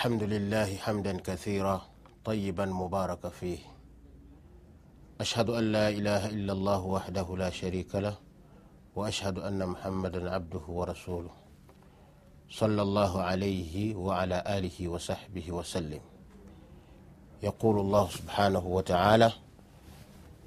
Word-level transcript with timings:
الحمد 0.00 0.22
لله 0.22 0.76
حمدا 0.76 1.16
كثيرا 1.20 1.82
طيبا 2.24 2.64
مباركا 2.64 3.28
فيه 3.28 3.58
أشهد 5.20 5.50
أن 5.50 5.72
لا 5.72 5.88
إله 5.88 6.26
إلا 6.26 6.52
الله 6.52 6.80
وحده 6.84 7.36
لا 7.36 7.50
شريك 7.50 7.94
له 7.94 8.14
وأشهد 8.96 9.38
أن 9.38 9.66
محمدا 9.66 10.30
عبده 10.34 10.60
ورسوله 10.68 11.30
صلى 12.50 12.82
الله 12.82 13.22
عليه 13.22 13.94
وعلى 13.96 14.44
آله 14.46 14.88
وصحبه 14.88 15.52
وسلم 15.52 16.00
يقول 17.42 17.80
الله 17.80 18.08
سبحانه 18.08 18.64
وتعالى 18.66 19.32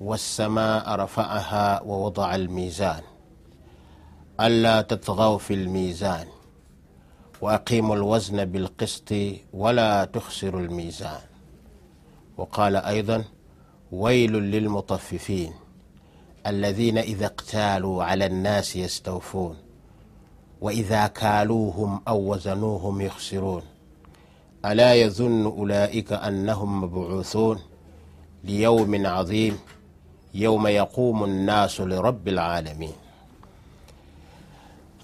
والسماء 0.02 0.96
رفعها 0.96 1.82
ووضع 1.82 2.36
الميزان 2.36 3.04
ألا 4.40 4.82
تطغوا 4.82 5.38
في 5.38 5.54
الميزان 5.54 6.33
واقيموا 7.44 7.96
الوزن 7.96 8.46
بالقسط 8.46 9.14
ولا 9.54 10.06
تخسروا 10.06 10.62
الميزان. 10.62 11.22
وقال 12.38 12.76
ايضا 12.76 13.24
ويل 13.92 14.34
للمطففين 14.34 15.54
الذين 16.48 16.98
اذا 16.98 17.26
اقتالوا 17.26 18.04
على 18.04 18.26
الناس 18.26 18.76
يستوفون 18.76 19.56
واذا 20.62 21.08
كالوهم 21.08 22.02
او 22.08 22.32
وزنوهم 22.34 23.02
يخسرون. 23.02 23.62
الا 24.66 24.96
يظن 24.96 25.46
اولئك 25.46 26.14
انهم 26.14 26.82
مبعوثون 26.82 27.60
ليوم 28.44 29.08
عظيم 29.08 29.60
يوم 30.34 30.68
يقوم 30.68 31.24
الناس 31.24 31.82
لرب 31.82 32.28
العالمين. 32.28 33.03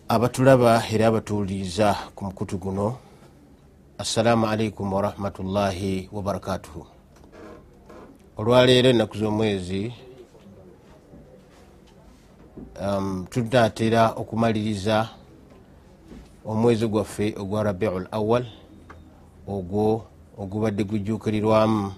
Abatulaba 0.10 0.82
era 0.90 1.08
abatuwuliriza 1.08 1.94
ku 2.18 2.26
mukutu 2.26 2.58
guno. 2.58 2.98
Assalamu 3.98 4.48
alaikum 4.50 4.90
warahmatullahi 4.94 6.10
wabarakatuhu 6.12 6.82
olwaleero 8.38 8.90
ennaku 8.90 9.18
z'omwezi 9.22 9.94
um, 12.82 13.28
tunaatera 13.30 14.18
okumaliriza 14.18 15.10
omwezi 16.46 16.88
gwaffe 16.88 17.36
ogwa 17.38 17.64
rabiu 17.64 18.02
l 18.02 18.08
awal 18.12 18.46
ogwo 19.46 20.10
ogubadde 20.42 20.84
gujuukirirwamu 20.90 21.94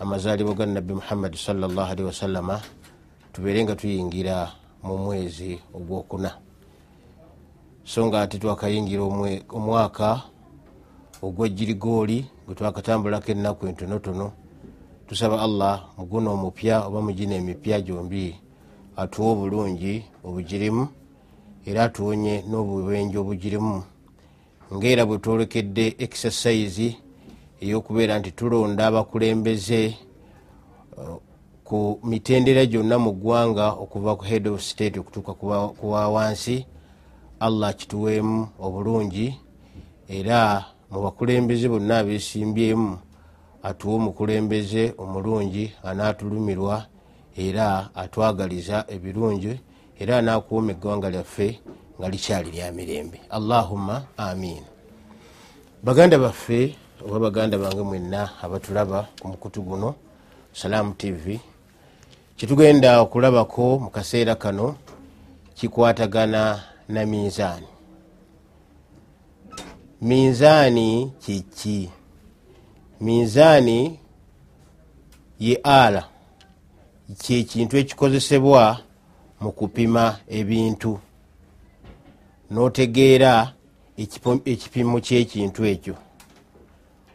amazaalibwa 0.00 0.54
ga 0.54 0.66
nabbi 0.66 0.94
muhammadi 0.94 1.36
salllahalihi 1.36 2.08
wasallama. 2.08 2.60
Tubeere 3.32 3.64
nga 3.64 3.76
tuyingira 3.76 4.48
mu 4.82 4.96
mwezi 4.98 5.60
ogwokuna 5.74 6.43
so 7.84 8.06
nga 8.06 8.22
ate 8.22 8.38
twakayingira 8.38 9.02
omwaka 9.48 10.22
ogwejirigooli 11.22 12.26
gwe 12.46 12.54
twakatambulako 12.54 13.32
ennaku 13.32 13.66
entonotono. 13.66 14.32
Tusaba 15.06 15.42
allah 15.42 15.84
muguno 15.98 16.32
omupya 16.32 16.86
oba 16.86 17.00
mugino 17.00 17.34
emipya 17.34 17.80
gyombi 17.80 18.34
atuwe 18.96 19.28
obulungi 19.32 20.04
obugirimu 20.24 20.88
era 21.66 21.84
atuwonye 21.84 22.44
n'obubenje 22.48 23.18
obugirimu 23.18 23.82
ngaera 24.74 25.02
bwe 25.06 25.18
twolekedde 25.18 25.96
exercise 25.98 26.96
eyokubeera 27.60 28.18
nti 28.18 28.30
tulonda 28.38 28.86
abakulembeze 28.86 29.82
ku 31.64 32.00
mitendera 32.04 32.66
gyonna 32.66 32.96
mu 33.04 33.12
ggwanga 33.12 33.66
okuva 33.82 34.16
ku 34.16 34.24
head 34.24 34.48
of 34.48 34.60
state 34.62 34.96
okutuuka 34.98 35.32
kuwa 35.78 36.08
wansi 36.08 36.66
allah 37.40 37.74
kituweemu 37.74 38.48
obulungi 38.60 39.38
era 40.08 40.64
mu 40.90 41.02
bakulembeze 41.02 41.68
bonna 41.68 41.98
abesimbyemu 41.98 42.98
atuwe 43.62 43.94
omukulembeze 43.94 44.94
omulungi 44.98 45.72
anaatulumirwa 45.82 46.86
era 47.36 47.88
atwagaliza 47.94 48.84
ebirungi 48.94 49.52
era 50.00 50.18
anakuuma 50.18 50.72
eggwanga 50.72 51.10
lyaffe 51.10 51.60
nga 51.98 52.08
likyali 52.08 52.50
lya 52.50 52.72
mirembe. 52.72 53.20
Allahumma 53.30 54.04
amin 54.16 54.62
baganda 55.82 56.18
baffe 56.18 56.74
oba 57.06 57.18
baganda 57.20 57.58
bange 57.58 57.82
mwenna 57.82 58.30
abatulaba 58.42 59.08
ku 59.20 59.28
mukutu 59.28 59.62
guno 59.62 59.94
salaamu 60.52 60.94
tv 60.94 61.40
kyetugenda 62.36 63.00
okulabako 63.00 63.78
mu 63.78 63.90
kaseera 63.90 64.34
kano 64.34 64.76
kikwatagana 65.54 66.73
na 66.88 67.06
minzaani. 67.06 67.66
Minzaani 70.00 71.12
kiki 71.20 71.90
minzaani 73.00 73.98
ye 75.38 75.56
ala. 75.62 76.08
Kyekintu 77.18 77.76
ekikozesebwa 77.76 78.78
mu 79.40 79.52
kupima 79.52 80.18
ebintu. 80.28 80.98
Notegeera 82.50 83.52
ekipimo 84.44 85.00
kyekintu 85.00 85.64
ekyo. 85.64 85.94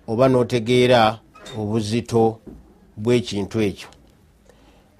Oba 0.08 0.28
notegeera 0.28 1.20
obuzito 1.58 2.40
bwekintu 2.98 3.62
ekyo. 3.62 3.88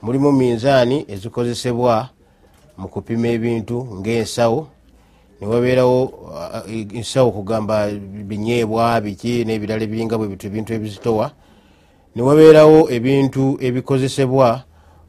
Mulimu 0.02 0.32
minzaani 0.32 1.06
ezikozesebwa 1.08 2.10
mu 2.80 2.88
kupima 2.88 3.28
ebintu 3.28 3.78
ngaensawo 4.00 4.68
newabeerawo 5.42 6.00
ensawo 6.96 7.32
kugamba 7.32 7.92
binyeebwa 8.30 9.02
biki 9.02 9.46
nebirala 9.46 9.84
ebiringa 9.84 10.18
bwe 10.18 10.28
bitu 10.28 10.48
ebintu 10.48 10.74
ebizitowa. 10.74 11.32
Newabeerawo 12.16 12.92
ebintu 12.92 13.58
ebikozesebwa 13.62 14.64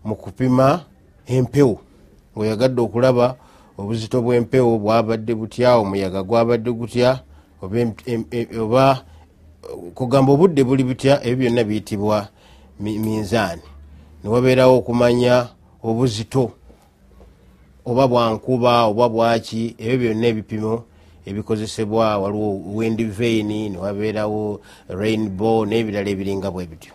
mu 0.05 0.15
kupima 0.15 0.85
empewo 1.27 1.79
ngaoyagadde 2.35 2.81
okulaba 2.83 3.37
obuzito 3.79 4.23
bw'empewo 4.23 4.79
bwabadde 4.79 5.35
butya 5.35 5.77
omuyaga 5.79 6.23
gwabadde 6.23 6.71
gutya 6.71 7.21
oba 8.61 9.03
kugamba 9.95 10.33
obudde 10.33 10.65
buli 10.65 10.85
butya 10.85 11.19
ebyo 11.25 11.37
byonna 11.51 11.65
biyitibwa 11.65 12.29
minzaani. 12.81 13.63
Newabeerawo 14.23 14.79
okumanya 14.79 15.49
obuzito 15.83 16.53
oba 17.91 18.09
bwankuba 18.09 18.84
oba 18.84 19.09
bwaki 19.09 19.75
ebyo 19.78 19.99
byonna 19.99 20.27
ebipimo 20.27 20.84
ebikozesebwa 21.27 22.19
waliwo 22.19 22.77
wind 22.77 23.03
vein 23.19 23.51
newabeerawo 23.73 24.61
rainbow 24.89 25.67
n'ebirala 25.67 26.11
ebiringa 26.11 26.51
bwe 26.51 26.67
bityo. 26.71 26.95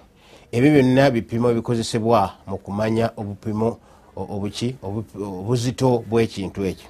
Ebyo 0.56 0.72
byonna 0.72 1.12
bipimo 1.12 1.52
ebikozesebwa 1.52 2.32
mu 2.48 2.58
kumanya 2.58 3.12
obupimo 3.20 3.78
obuki 4.16 4.76
obuzito 4.84 6.04
bwekintu 6.10 6.66
ekyo. 6.66 6.90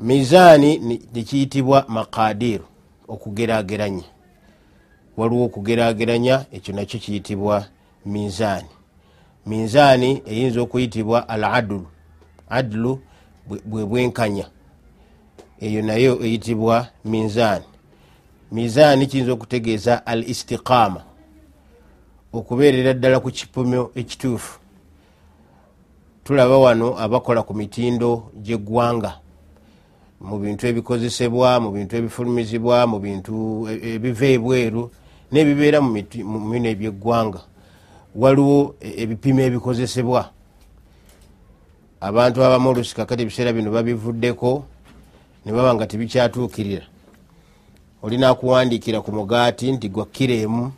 Mizaani 0.00 0.70
nekiyitibwa 1.14 1.84
makadiru 1.88 2.64
okugerageranya 3.08 4.04
waliwo 5.16 5.44
okugerageranya 5.44 6.44
ekyo 6.52 6.74
nakyo 6.74 7.00
kiyitibwa 7.00 7.64
mizaani. 8.06 8.72
Mizaani 9.46 10.22
eyinza 10.26 10.60
okuyitibwa 10.60 11.28
al 11.28 11.44
adulu 11.44 11.86
adulu 12.52 13.00
bwe 13.64 13.84
bwenkanya. 13.84 14.46
Eyo 15.60 15.82
nayo 15.82 16.12
eyitibwa 16.24 16.86
minzaani 17.04 17.64
mizaani 18.52 19.06
kiyinza 19.06 19.32
okutegeeza 19.32 20.06
al 20.06 20.30
istiqama 20.30 21.02
okubeerera 22.32 22.92
ddala 22.94 23.20
ku 23.20 23.30
kipimo 23.30 23.90
ekituufu. 23.94 24.58
Tulaba 26.24 26.58
wano 26.58 26.98
abakola 26.98 27.42
ku 27.42 27.54
mitindo 27.54 28.30
gyeggwanga 28.36 29.18
mu 30.20 30.38
bintu 30.38 30.66
ebikozesebwa 30.66 31.60
mu 31.60 31.70
bintu 31.72 31.96
ebifulumizibwa 31.96 32.86
mu 32.86 32.98
bintu 33.00 33.34
ebiva 33.68 34.26
ebweru 34.26 34.90
nebibeera 35.32 35.80
mu 35.80 36.50
bino 36.50 36.68
ebyeggwanga. 36.68 37.40
Waliwo 38.14 38.74
ebipimo 38.80 39.40
ebikozesebwa 39.40 40.30
abantu 42.02 42.44
abamu 42.44 42.68
olusi 42.70 42.94
kakati 42.94 43.22
ebiseera 43.22 43.52
bino 43.52 43.70
babivuddeko 43.70 44.64
ne 45.46 45.52
baba 45.52 45.74
nga 45.74 45.86
tebikyatuukirira. 45.86 46.82
Olina 48.02 48.28
akuwandiikira 48.28 49.00
ku 49.00 49.12
mugaati 49.12 49.72
nti 49.72 49.88
gwa 49.88 50.06
kiro 50.06 50.34
emu 50.34 50.72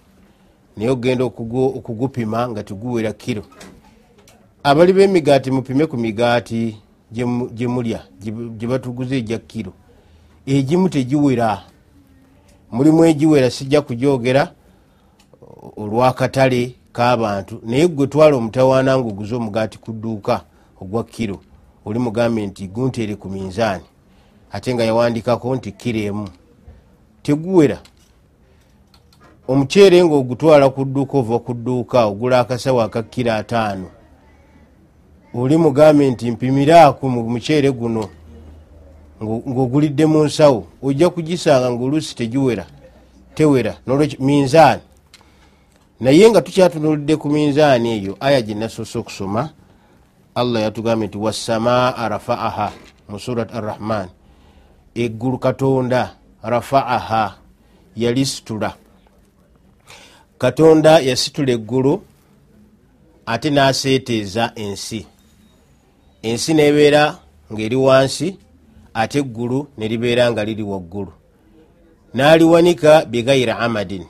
naye 0.76 0.90
ogenda 0.90 1.24
okugupima 1.24 2.48
nga 2.48 2.62
tiguwera 2.62 3.12
kiro 3.12 3.42
abali 4.62 4.92
b'emigaati 4.92 5.50
mupime 5.50 5.86
ku 5.86 5.96
migaati 5.96 6.76
gye 7.12 7.66
mulya 7.68 8.04
gye 8.58 8.66
batuguza 8.68 9.16
ejya 9.16 9.38
kiro 9.38 9.72
egimu 10.46 10.88
tegiwera. 10.88 11.64
Mulimu 12.72 13.04
egiwera 13.04 13.50
sijja 13.50 13.80
kujogera 13.80 14.52
olwakatale 15.76 16.74
k'abantu. 16.92 17.60
Naye 17.64 17.88
gwe 17.88 18.06
twala 18.06 18.36
omutawaana 18.36 18.98
nga 18.98 19.08
oguze 19.08 19.34
omugaati 19.34 19.78
ku 19.78 19.92
dduuka 19.92 20.44
ogwa 20.84 21.04
kiro. 21.04 21.40
Oli 21.84 21.98
mugambye 21.98 22.46
nti 22.46 22.66
guntere 22.68 23.16
ku 23.16 23.28
minzaani 23.28 23.84
ate 24.52 24.74
nga 24.74 24.84
yawandikako 24.84 25.56
nti 25.56 25.72
kiro 25.72 25.98
emu. 25.98 26.28
Teguwera. 27.22 27.78
Omuceere 29.48 30.04
ngaogutwala 30.04 30.70
ku 30.70 30.84
dduuka 30.84 31.18
ova 31.18 31.38
ku 31.38 31.54
dduuka 31.54 32.04
ogula 32.06 32.40
akasawo 32.40 32.80
akakkira 32.82 33.36
ataano. 33.36 33.86
Oli 35.34 35.56
mugambe 35.56 36.10
nti 36.10 36.30
mpimiraku 36.30 37.08
mu 37.08 37.22
muceere 37.22 37.70
guno 37.72 38.08
ngaogulidde 39.24 40.06
mu 40.06 40.24
nsawo. 40.24 40.64
Ojja 40.82 41.10
kugisanga 41.10 41.70
ngaoluusi 41.70 42.14
tegiwera 42.16 42.66
tewera 43.34 43.76
nolwekyo 43.86 44.20
minzaani. 44.20 44.82
Naye 46.00 46.30
nga 46.30 46.42
tukyatunulidde 46.42 47.16
ku 47.16 47.28
minzaani 47.28 47.88
eyo 47.90 48.16
aya 48.20 48.42
gyenasoose 48.42 48.98
okusoma 48.98 49.50
allah 50.34 50.62
yatugambye 50.62 51.08
nti 51.08 51.18
wasamaa 51.18 52.08
rafaaha 52.08 52.72
mu 53.08 53.18
surat 53.18 53.54
arrahman 53.54 54.08
eggulu 54.94 55.38
katonda 55.38 56.16
rafaaha 56.42 57.36
yalisitula 57.96 58.74
katonda 60.38 60.98
yasitula 61.00 61.52
eggulu 61.52 62.02
ate 63.26 63.50
naseeteeza 63.50 64.52
ensi. 64.54 65.06
Ensi 66.22 66.54
nebeera 66.54 67.18
ngaeri 67.52 67.76
wansi 67.76 68.38
ate 68.94 69.18
eggulu 69.18 69.68
neribeera 69.78 70.30
nga 70.32 70.44
liri 70.44 70.62
waggulu. 70.62 71.12
Naliwanika 72.14 73.04
bigayira 73.04 73.58
amadin 73.58 74.04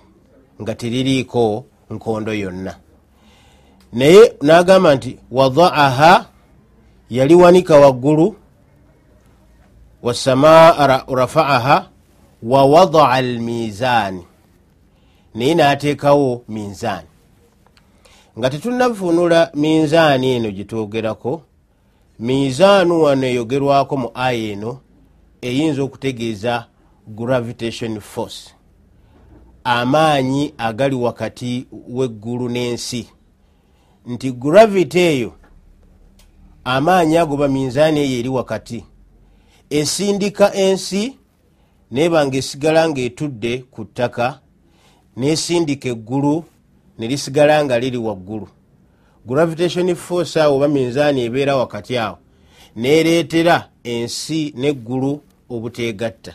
nga 0.62 0.74
teririiko 0.74 1.64
nkondo 1.90 2.34
yonna 2.34 2.76
naye 3.94 4.34
nagamba 4.42 4.94
nti 4.94 5.18
wadaaha 5.30 6.26
yaliwanika 7.10 7.76
waggulu 7.76 8.36
wasamaa 10.02 10.86
rafaaha 11.08 11.88
wawadaa 12.42 13.08
almizaani 13.10 14.24
naye 15.34 15.54
nateekawo 15.54 16.44
minzaani. 16.48 17.08
Nga 18.38 18.50
tetunafunula 18.50 19.50
minzaani 19.54 20.30
eno 20.30 20.50
gyetwogerako 20.50 21.42
mizaanu 22.18 23.02
wano 23.02 23.26
eyogerwako 23.26 23.96
mu 23.96 24.10
aya 24.14 24.38
eno 24.52 24.78
eyinza 25.42 25.82
okutegeeza 25.82 26.66
gravitation 27.08 28.00
force 28.00 28.54
amaanyi 29.64 30.54
agali 30.58 30.96
wakati 30.96 31.66
weggulu 31.88 32.48
n'ensi 32.48 33.08
nti 34.06 34.32
gravity 34.32 34.98
eyo 34.98 35.32
amaanyi 36.64 37.16
ago 37.16 37.36
baminzaani 37.36 38.00
eyo 38.00 38.18
eri 38.18 38.28
wakati. 38.28 38.84
Esindika 39.70 40.54
ensi 40.54 41.16
nebanga 41.90 42.36
esigala 42.36 42.88
ngaetudde 42.88 43.58
ku 43.70 43.84
ttaka 43.84 44.40
nesindika 45.16 45.88
eggulu 45.88 46.44
nelisigala 46.98 47.64
nga 47.64 47.78
liri 47.78 47.96
waggulu. 47.96 48.48
Gravitation 49.26 49.94
force 49.94 50.40
awo 50.40 50.56
oba 50.56 50.68
minzaani 50.68 51.24
ebeera 51.24 51.56
wakati 51.56 51.98
awo 51.98 52.18
nereetera 52.76 53.68
ensi 53.84 54.52
neggulu 54.56 55.20
obutegatta 55.50 56.34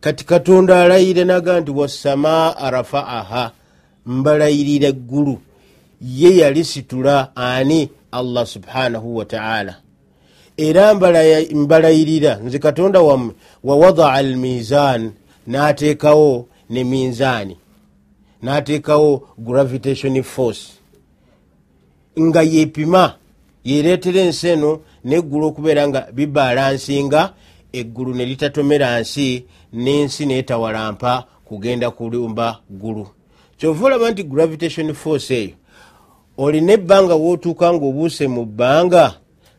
kati 0.00 0.24
katonda 0.24 0.82
alayire 0.82 1.24
naga 1.24 1.60
nti 1.60 1.70
wasamaa 1.70 2.70
rafaaha 2.70 3.52
mbalayirira 4.06 4.88
eggulu 4.88 5.38
ye 6.00 6.36
yalisitula 6.36 7.36
ani 7.36 7.90
allah 8.12 8.46
subhanahu 8.46 9.16
wataala 9.16 9.76
era 10.56 10.94
mbalayirira 11.54 12.34
nze 12.34 12.58
katonda 12.58 13.00
wammwe 13.00 13.34
wawadaa 13.64 14.12
almizan 14.12 15.12
nateekawo 15.46 16.48
ne 16.70 16.84
minzaani 16.84 17.56
nateekawo 18.42 19.28
gravitation 19.38 20.22
force. 20.22 20.72
Nga 22.20 22.42
yepima 22.42 23.14
yeretera 23.64 24.20
ensi 24.20 24.48
eno 24.48 24.80
neggulu 25.04 25.46
okubeera 25.46 25.88
nga 25.88 26.08
bibalansinga 26.12 27.32
eggulu 27.72 28.14
nelitatomera 28.14 29.00
nsi 29.00 29.44
n'ensi 29.72 30.26
netawalampa 30.26 31.24
kugenda 31.44 31.90
kulumba 31.90 32.58
ggulu 32.70 33.06
kyova 33.58 33.86
olaba 33.86 34.10
nti 34.10 34.22
gravitation 34.22 34.94
force 34.94 35.34
eyo 35.34 35.54
olina 36.38 36.72
ebbanga 36.72 37.14
wotuuka 37.14 37.72
nga 37.72 37.84
obuuse 37.84 38.28
mu 38.28 38.44
bbanga 38.46 39.14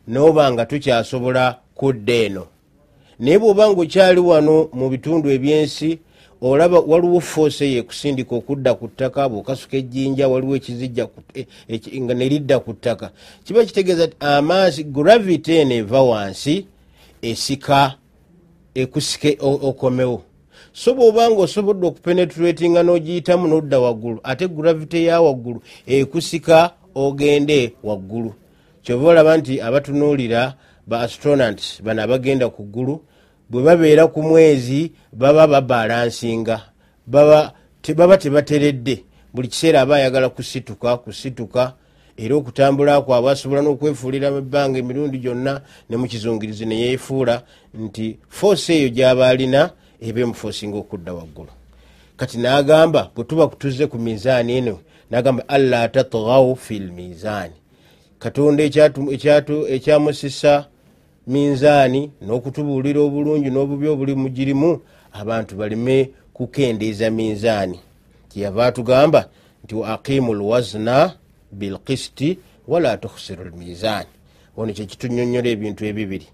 noba 0.08 0.52
nga 0.52 0.66
tukyasobola 0.66 1.58
kudda 1.74 2.14
eno. 2.14 2.46
Naye 3.18 3.38
bwoba 3.38 3.70
nga 3.70 3.80
okyali 3.80 4.20
wano 4.20 4.68
mu 4.72 4.88
bitundu 4.88 5.28
ebyensi 5.30 5.98
olaba 6.40 6.80
waliwo 6.80 7.20
force 7.20 7.64
eyo 7.64 7.78
ekusindika 7.84 8.34
okudda 8.34 8.74
ku 8.74 8.88
ttaka 8.88 9.28
bwokasuka 9.28 9.76
ejjinja 9.76 10.28
waliwo 10.28 10.56
ekizijja 10.56 11.04
nga 12.00 12.14
nelidda 12.14 12.58
ku 12.58 12.72
ttaka. 12.72 13.10
Kiba 13.44 13.64
kitegeeza 13.64 14.08
ti 14.08 14.16
amaasi 14.20 14.84
gravity 14.84 15.52
eno 15.56 15.74
eva 15.74 16.02
wansi 16.02 16.66
esika 17.22 17.94
ekusike 18.74 19.36
okomewo 19.40 20.22
so 20.72 20.94
bwobanga 20.94 21.42
osobodde 21.42 21.86
okupenetratinga 21.86 22.82
n'ogiyitamu 22.82 23.48
nodda 23.48 23.80
waggulu 23.80 24.20
ate 24.22 24.48
gravity 24.48 25.06
ya 25.06 25.20
waggulu 25.20 25.62
ekusika 25.86 26.70
ogende 26.94 27.72
waggulu. 27.82 28.34
Kyova 28.82 29.08
olaba 29.08 29.36
nti 29.36 29.60
abatunuulira 29.60 30.54
ba 30.86 31.00
astronauts 31.00 31.82
bano 31.82 32.02
abagenda 32.02 32.48
ku 32.48 32.62
ggulu 32.62 33.00
bwe 33.50 33.62
babeera 33.62 34.06
ku 34.06 34.22
mwezi 34.22 34.92
baba 35.12 35.46
babalansinga 35.46 36.60
baba 37.06 38.16
tebateredde. 38.18 39.04
Buli 39.34 39.48
kiseera 39.48 39.80
aba 39.80 39.96
ayagala 39.96 40.28
kusituka 40.28 40.96
kusituka 40.96 41.74
era 42.16 42.36
okutambula 42.36 43.00
kwabwe 43.00 43.32
asobola 43.32 43.62
n'okwefuulira 43.62 44.30
mu 44.30 44.38
ebbanga 44.38 44.78
emirundi 44.78 45.18
gyonna 45.18 45.60
ne 45.88 45.96
mukizungirizi 45.96 46.66
neyeefuula 46.66 47.42
nti 47.74 48.18
foosi 48.28 48.72
eyo 48.72 48.88
gyaba 48.88 49.28
alina 49.28 49.70
eba 50.00 50.20
emufosinga 50.20 50.76
okudda 50.78 51.12
waggulu. 51.12 51.52
Kati 52.16 52.38
nagamba 52.38 53.10
bwe 53.14 53.24
tuba 53.24 53.48
kutuze 53.48 53.86
ku 53.86 53.98
mizaani 53.98 54.52
eno 54.56 54.78
nagamba 55.10 55.48
alla 55.48 55.88
tatgau 55.88 56.56
fi 56.56 56.78
lmizaani 56.78 57.54
katonda 58.20 58.62
ekyamusisa 59.74 60.66
minzaani 61.26 62.10
n'okutubuulira 62.26 63.00
obulungi 63.00 63.50
n'obubi 63.50 63.86
obuli 63.88 64.14
mugirimu 64.14 64.80
abantu 65.12 65.56
baleme 65.56 66.10
kukendeeza 66.34 67.10
minzaani. 67.10 67.80
Kyeyava 68.28 68.66
atugamba 68.66 69.28
nti 69.64 69.74
waaqimu 69.74 70.34
lwazna 70.34 71.14
bilkisti 71.52 72.38
wala 72.68 72.96
tukhsiru 72.96 73.44
lmizaani 73.44 74.12
ono 74.56 74.72
kyekitunyonyola 74.72 75.48
ebintu 75.48 75.84
ebibiri. 75.84 76.26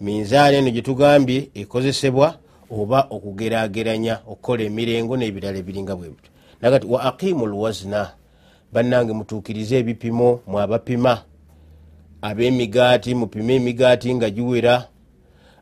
Minzaani 0.00 0.56
eno 0.56 0.70
gyetugambye 0.70 1.48
ekozesebwa 1.54 2.28
oba 2.70 3.06
okugerageranya 3.10 4.20
okukola 4.26 4.62
emirengo 4.62 5.16
n'ebirala 5.16 5.58
ebiringa 5.58 5.96
bwe 5.96 6.08
bityo. 6.08 6.30
Nagati 6.60 6.86
wa 6.86 7.02
aqimu 7.02 7.46
lwazna 7.46 8.12
bannange 8.72 9.12
mutuukirize 9.12 9.78
ebipimo 9.78 10.40
mwabapima 10.46 11.22
ab'emigaati 12.22 13.14
mupime 13.14 13.54
emigaati 13.54 14.14
nga 14.14 14.30
giwera 14.30 14.86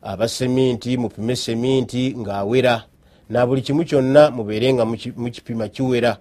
abaseminti 0.03 0.97
mupime 0.97 1.37
seminti 1.37 2.15
ng'awera 2.19 2.85
na 3.29 3.47
buli 3.47 3.63
kimu 3.63 3.85
kyonna 3.85 4.31
mubeere 4.31 4.73
nga 4.75 4.85
mukipima 5.17 5.69
kiwera. 5.69 6.17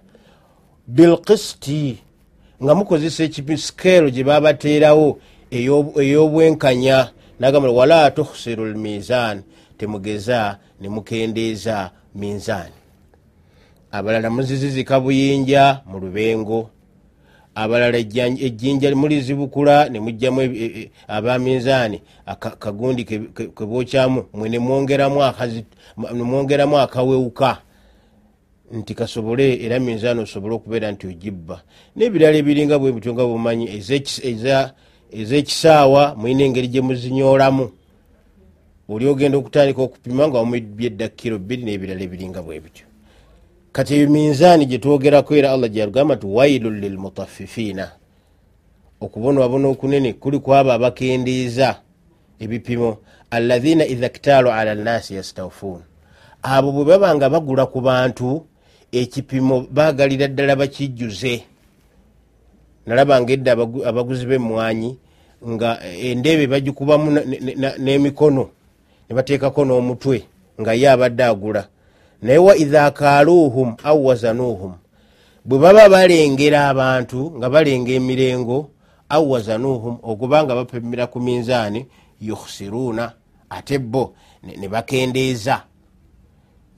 Bilkisti 0.86 1.98
nga 2.62 2.74
mukozesa 2.74 3.28
skeelo 3.56 4.10
gye 4.10 4.24
babateerawo 4.24 5.18
ey'obwenkanya 5.50 7.10
nagamba 7.40 7.70
wala 7.70 8.10
tukhsiru 8.10 8.66
lmizan 8.66 9.42
temugeza 9.78 10.58
nemukendeeza 10.80 11.90
minzaani. 12.14 12.72
Abalala 13.92 14.30
muzizizika 14.30 15.00
buyinja 15.00 15.80
mu 15.86 15.98
lubengo 15.98 16.70
abalala 17.54 17.98
ejjinja 17.98 18.96
mulizibukula 18.96 19.88
nemugjamu 19.88 20.40
abaminzaani 21.08 22.02
kagundi 22.58 23.04
kebokyamu 23.04 24.24
mwe 24.34 24.48
nemwongeramu 24.48 25.22
akawewuka. 26.78 27.58
Nti 28.72 28.94
kasobole 28.94 29.64
era 29.64 29.80
minzaani 29.80 30.20
osobole 30.20 30.54
okubeera 30.54 30.92
nti 30.92 31.06
ogibba 31.06 31.62
n'ebirala 31.96 32.36
ebiringa 32.36 32.78
bwe 32.78 32.92
bityo 32.92 33.14
nga 33.14 33.24
bumanyi 33.24 33.66
ez'ekisaawa 35.12 36.14
mulina 36.16 36.44
engeri 36.44 36.68
gye 36.68 36.80
muzinyoolamu 36.80 37.70
oli 38.88 39.06
ogenda 39.06 39.38
okutandika 39.38 39.82
okupima 39.82 40.28
nga 40.28 40.38
wamubyedda 40.38 41.08
kiro 41.08 41.38
bbiri 41.38 41.62
n'ebirala 41.62 42.02
ebiringa 42.02 42.42
bwe 42.42 42.60
bityo. 42.60 42.86
Kati 43.72 43.94
eyo 43.94 44.10
minzaani 44.10 44.66
gyetwogerako 44.66 45.36
era 45.36 45.52
allah 45.52 45.70
gyagamba 45.70 46.14
nti 46.14 46.26
wailun 46.26 46.80
lilmutafifiina 46.80 47.90
okubonabona 49.00 49.68
okunene 49.68 50.12
kuli 50.12 50.38
kwabo 50.38 50.72
abakendeeza 50.72 51.80
ebipimo 52.40 52.98
alaina 53.30 53.86
idha 53.86 54.08
ktaalu 54.08 54.50
ala 54.50 54.74
nnasi 54.74 55.14
yastawfuun. 55.14 55.82
Abo 56.42 56.72
bwe 56.72 56.84
baba 56.84 57.14
nga 57.14 57.30
bagula 57.30 57.66
ku 57.66 57.80
bantu 57.80 58.46
ekipimo 58.92 59.66
bagalira 59.70 60.28
ddala 60.28 60.56
bakijjuze. 60.56 61.42
Nalabanga 62.86 63.32
edda 63.32 63.52
abaguzi 63.84 64.26
b'emwanyi 64.26 64.96
nga 65.48 65.78
endebe 65.84 66.46
bagikubamu 66.46 67.20
n'emikono 67.78 68.50
ne 69.08 69.14
bateekako 69.16 69.64
n'omutwe 69.64 70.26
nga 70.60 70.72
ye 70.74 70.90
abadde 70.90 71.24
agula. 71.24 71.68
Naye 72.22 72.38
wa 72.38 72.56
idha 72.56 72.90
kaluuhum 72.90 73.76
au 73.84 74.06
wazanuuhum 74.06 74.74
bwe 75.44 75.58
baba 75.58 75.88
balengera 75.88 76.68
abantu 76.68 77.32
nga 77.36 77.50
balenga 77.50 77.92
emirengo 77.92 78.70
au 79.08 79.30
wazanuuhum 79.30 79.98
okuba 80.02 80.44
nga 80.44 80.54
bapimira 80.54 81.06
ku 81.06 81.20
minzaani 81.20 81.86
yukhsiruuna 82.20 83.12
ate 83.50 83.78
bo 83.78 84.14
ne 84.42 84.68
bakendeeza. 84.68 85.62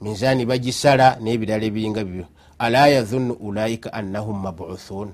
Minzaani 0.01 0.45
bagisala 0.45 1.17
n'ebirala 1.21 1.65
ebiringa 1.65 2.03
bibyo. 2.03 2.25
Ala 2.59 2.87
yazunnu 2.87 3.33
ulaika 3.33 3.93
annahum 3.93 4.41
mabuthun 4.41 5.09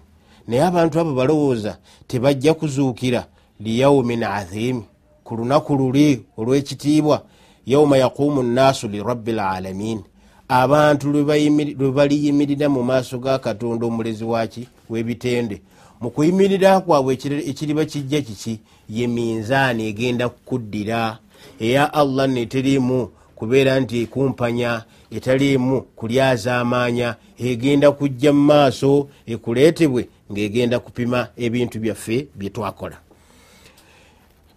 naye 0.47 0.63
abantu 0.63 1.00
abo 1.00 1.13
balowooza 1.13 1.77
tebajja 2.07 2.53
kuzuukira 2.53 3.25
liyaumin 3.59 4.24
aziimi 4.24 4.86
ku 5.27 5.36
lunaku 5.36 5.75
luli 5.75 6.24
olw'ekitiibwa 6.38 7.17
yauma 7.65 7.98
yaquumu 7.98 8.43
nnaasu 8.43 8.88
lirabbi 8.88 9.31
lalamin 9.31 10.00
abantu 10.48 11.12
lwe 11.12 11.91
baliyimirira 11.91 12.69
mu 12.69 12.84
maaso 12.84 13.19
ga 13.19 13.39
katonda 13.39 13.86
omulezi 13.86 14.24
waki 14.24 14.67
w'ebitende. 14.89 15.62
Mu 16.01 16.10
kuyimirira 16.12 16.79
kwabwe 16.79 17.13
ekiriba 17.50 17.86
kijja 17.86 18.22
kiki? 18.22 18.60
Ye 18.89 19.07
minzaani 19.07 19.88
egenda 19.88 20.29
kukuddira. 20.29 21.17
Eya 21.60 21.93
allah 21.93 22.27
neteriimu 22.29 23.10
kubeera 23.36 23.79
nti 23.79 24.01
ekumpanya 24.03 24.84
etaliimu 25.12 25.81
kulyazaamaanya 25.81 27.15
egenda 27.39 27.91
kujja 27.91 28.34
mu 28.34 28.41
maaso 28.41 29.10
ekuleetebwe 29.27 30.07
ng'egenda 30.31 30.79
kupima 30.79 31.27
ebintu 31.38 31.79
byaffe 31.79 32.27
bye 32.36 32.50
twakola 32.50 32.98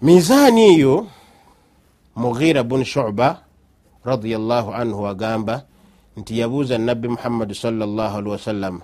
mizaani 0.02 0.62
eyo 0.74 1.06
mughira 2.16 2.62
bun 2.62 2.84
shuba 2.84 3.42
radiallahu 4.04 4.74
anhu 4.74 5.06
agamba 5.06 5.64
nti 6.16 6.38
yabuuza 6.38 6.78
nabbi 6.78 7.08
muhammadi 7.08 7.54
salllah 7.54 8.14
alihi 8.16 8.30
wasallam. 8.30 8.80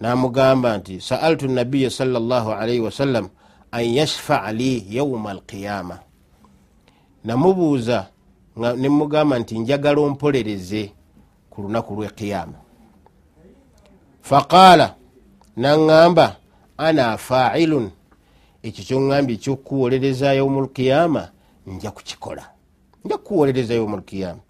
Namugamba 0.00 0.78
nti 0.78 1.00
saaltu 1.00 1.48
nabiya 1.48 1.90
salllah 1.90 2.60
alaihi 2.60 2.80
wasallam 2.80 3.28
an 3.72 3.84
yashfaa 3.84 4.52
li 4.52 4.86
yauma 4.96 5.30
alqiyama. 5.30 5.98
Namubuuza 7.24 8.06
nemugamba 8.56 9.38
nti 9.38 9.58
njagala 9.58 10.00
ompolereze 10.00 10.92
ku 11.50 11.62
lunaku 11.62 11.94
lweqiyama 11.94 12.64
faqaala 14.28 14.94
naŋŋamba 15.56 16.26
ana 16.86 17.06
failun 17.16 17.90
ekyo 18.66 18.82
kyoŋŋambye 18.88 19.34
ekyokuwolereza 19.36 20.28
yaumu 20.38 20.60
lqiyama 20.66 21.22
nja 21.66 21.90
kukikola. 21.90 22.44
Nja 23.04 23.16
kukuwolereza 23.18 23.74
yaumu 23.74 23.96
lqiyama 23.96 24.42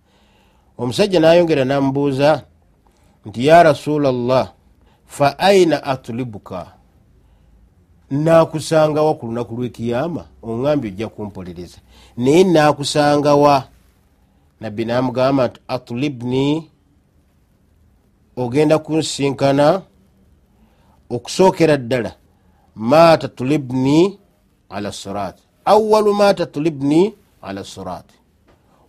omusajja 0.78 1.20
nayongera 1.20 1.64
namubuuza 1.64 2.42
nti 3.26 3.46
ya 3.46 3.62
rasula 3.62 4.12
llah 4.12 4.52
fa 5.06 5.38
aina 5.38 5.84
atlibuka? 5.84 6.72
Nakusangawa 8.10 9.14
ku 9.14 9.26
lunaku 9.26 9.56
lwekiyama 9.56 10.22
oŋambye 10.42 10.90
ojja 10.90 11.08
kumpolereza 11.08 11.78
naye 12.16 12.44
nakusangawa 12.44 13.64
nabbi 14.60 14.84
namugamba 14.84 15.46
nti 15.48 15.60
atlibni 15.68 16.70
ogenda 18.36 18.78
kunsinkana 18.78 19.82
okusookera 21.10 21.76
ddala 21.76 22.12
ma 22.76 23.16
tatulibni 23.18 24.18
ala 24.68 24.92
sirat. 24.92 25.38
Awalu 25.64 26.14
ma 26.14 26.34
tatulibni 26.34 27.14
ala 27.42 27.64
sirat. 27.64 28.04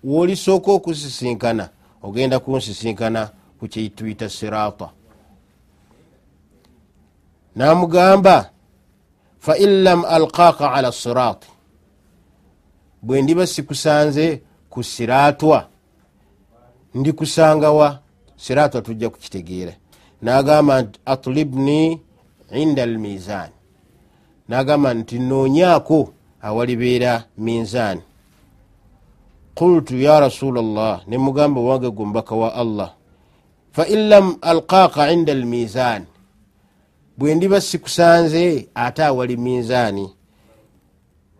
Wolisooka 0.04 0.72
okusisinkana 0.72 1.70
ogenda 2.04 2.40
kunsisinkana 2.40 3.30
ku 3.60 3.68
kyetuyita 3.68 4.30
sirata. 4.30 4.90
Namugamba 7.56 8.50
fain 9.40 9.84
lam 9.84 10.06
alqaka 10.06 10.72
ala 10.74 10.92
sirat. 10.92 11.46
Bwe 13.02 13.22
ndiba 13.22 13.48
sikusanze 13.48 14.42
ku 14.70 14.84
siratwa 14.84 15.68
ndikusangawa 16.94 18.00
siratwa 18.38 18.82
tujja 18.82 19.10
kukitegeera. 19.10 19.74
Nagamba 20.22 20.82
nti 20.82 21.00
atlibni 21.06 22.02
inda 22.52 22.84
almizan 22.84 23.50
nagamba 24.48 24.94
nti 24.94 25.20
noonyako 25.20 26.10
awalibeera 26.42 27.24
minzaani. 27.38 28.02
Qultu 29.56 29.98
ya 29.98 30.20
rasula 30.20 30.62
llah 30.62 31.02
nemugamba 31.08 31.62
wange 31.62 31.90
gumbaka 31.90 32.36
wa 32.36 32.56
allah 32.56 32.94
fain 33.72 34.10
lam 34.10 34.38
alqaka 34.42 35.12
inda 35.12 35.34
almizan 35.34 36.06
bwe 37.18 37.36
ndiba 37.36 37.62
sikusanze 37.62 38.70
ate 38.76 39.04
awali 39.04 39.38
minzaani. 39.38 40.10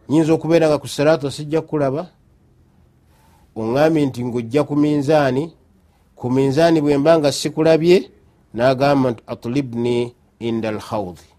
Nyinza 0.10 0.34
okubeera 0.34 0.68
nga 0.68 0.78
ku 0.78 0.88
sirata 0.88 1.32
sijja 1.32 1.62
kulaba? 1.62 2.08
Oŋambye 3.56 4.06
nti 4.06 4.26
ngaojja 4.26 4.64
ku 4.64 4.76
minzaani 4.76 5.54
ku 6.16 6.32
minzaani 6.32 6.82
bwe 6.82 6.98
mba 6.98 7.20
nga 7.20 7.32
sikulabye 7.32 8.12
nagamba 8.54 9.12
nti 9.12 9.24
atlibni 9.28 10.14
inda 10.40 10.70
alhaudhi 10.70 11.35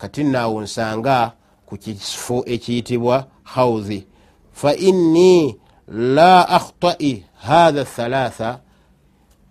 kati 0.00 0.24
naawo 0.24 0.62
nsanga 0.62 1.32
ku 1.66 1.76
kifo 1.76 2.44
ekiyitibwa 2.46 3.26
haudhi 3.42 4.06
fainni 4.52 5.58
la 5.88 6.48
akhtai 6.48 7.24
hatha 7.42 7.84
thalatha. 7.84 8.60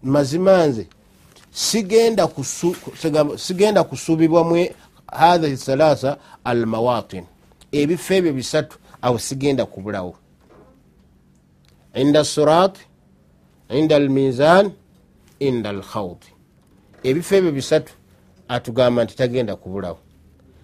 Mazima 0.04 0.66
nze 0.68 0.88
sigenda 3.36 3.84
kusubibwamu 3.84 4.68
hatha 5.08 5.58
thalatha 5.58 6.18
almawatin. 6.44 7.24
Ebifo 7.72 8.14
ebyo 8.14 8.34
bisatu 8.34 8.78
awo 9.02 9.20
sigenda 9.20 9.66
kubulawo. 9.66 10.16
Inda 11.94 12.24
surat 12.24 12.78
inda 13.70 13.96
almizan 13.96 14.72
inda 15.40 15.70
alhaudi 15.70 16.28
ebifo 17.04 17.36
ebyo 17.36 17.52
bisatu 17.52 17.94
atugamba 18.48 19.04
nti 19.04 19.16
tagenda 19.16 19.56
kubulawo 19.56 20.00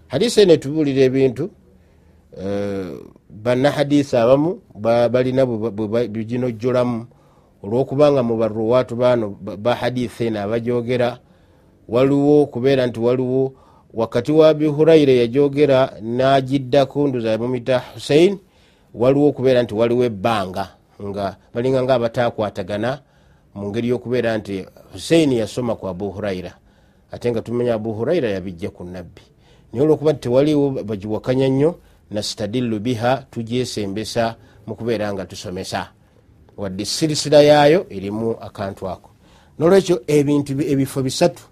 hadisi 0.07 0.41
ene 0.41 0.57
tubuulira 0.57 1.01
ebintu 1.01 1.49
bannahadisi 3.29 4.17
abamu 4.17 4.61
balina 5.11 5.45
biginojjolamu 6.07 7.05
olwokubanga 7.63 8.23
mu 8.23 8.37
baruwaatu 8.37 8.95
baano 8.95 9.29
ba 9.39 9.75
hadisi 9.75 10.25
eno 10.25 10.41
abajogera 10.41 11.17
waliwo 11.87 12.45
kubeera 12.45 12.87
nti 12.87 12.99
waliwo 12.99 13.53
wakati 13.93 14.31
wa 14.31 14.53
bihuraira 14.53 15.13
yajogera 15.13 15.93
nagiddako 16.01 17.07
nduza 17.07 17.37
mumita 17.37 17.79
husein 17.93 18.37
waliwo 18.93 19.27
okubeera 19.27 19.63
nti 19.63 19.73
waliwo 19.73 20.03
ebbanga 20.03 20.67
nga 21.03 21.37
balinga 21.53 21.83
nga 21.83 21.93
abatakwatagana 21.95 22.99
mu 23.55 23.69
ngeri 23.69 23.89
yokubeera 23.89 24.37
nti 24.37 24.65
huseini 24.93 25.37
yasoma 25.37 25.75
ku 25.75 25.87
abu 25.87 26.11
huraira 26.11 26.53
ate 27.11 27.31
nga 27.31 27.41
tumanya 27.41 27.73
abu 27.73 27.93
huraira 27.93 28.29
yabijja 28.29 28.69
ku 28.69 28.83
nabbi 28.83 29.34
naye 29.75 29.85
olwokuba 29.85 30.11
nti 30.13 30.21
tewaliwo 30.21 30.69
bagiwakanya 30.71 31.47
nnyo 31.47 31.75
nastadillu 32.11 32.79
biha 32.79 33.25
tugyesembesa 33.31 34.35
mu 34.67 34.75
kubeera 34.75 35.13
nga 35.13 35.25
tusomesa. 35.25 35.91
Wadde 36.57 36.85
sirisira 36.85 37.41
yaayo 37.41 37.85
erimu 37.89 38.31
akantu 38.41 38.87
ako. 38.89 39.09
Nolwekyo 39.59 40.03
ebintu 40.07 40.61
ebifo 40.61 41.03
bisatu 41.03 41.43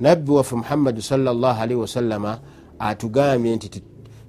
nabbi 0.00 0.30
waffe 0.30 0.56
muhammadi 0.56 1.02
salllahalihi 1.02 1.80
wasallama 1.80 2.40
atugambye 2.78 3.56
nti 3.56 3.82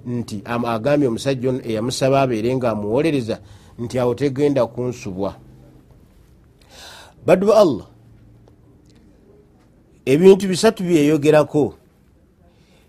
nti 0.06 0.42
agambye 0.46 1.08
omusajja 1.08 1.52
eyamusaba 1.64 2.22
abeere 2.22 2.56
nga 2.56 2.70
amuwolereza 2.70 3.38
nti 3.78 3.98
awo 3.98 4.14
tegenda 4.14 4.66
kunsubwa. 4.66 5.36
Baddu 7.26 7.46
ba 7.46 7.56
allah 7.56 7.86
ebintu 10.04 10.48
bisatu 10.48 10.82
byeyogerako 10.82 11.81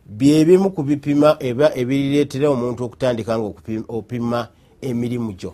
byebimu 0.06 0.72
ku 0.72 0.84
bipima 0.84 1.38
eba 1.40 1.72
ebirireetera 1.76 2.50
omuntu 2.50 2.84
okutandika 2.84 3.40
nga 3.40 3.48
opima 3.88 4.48
emirimu 4.82 5.32
gyo. 5.34 5.54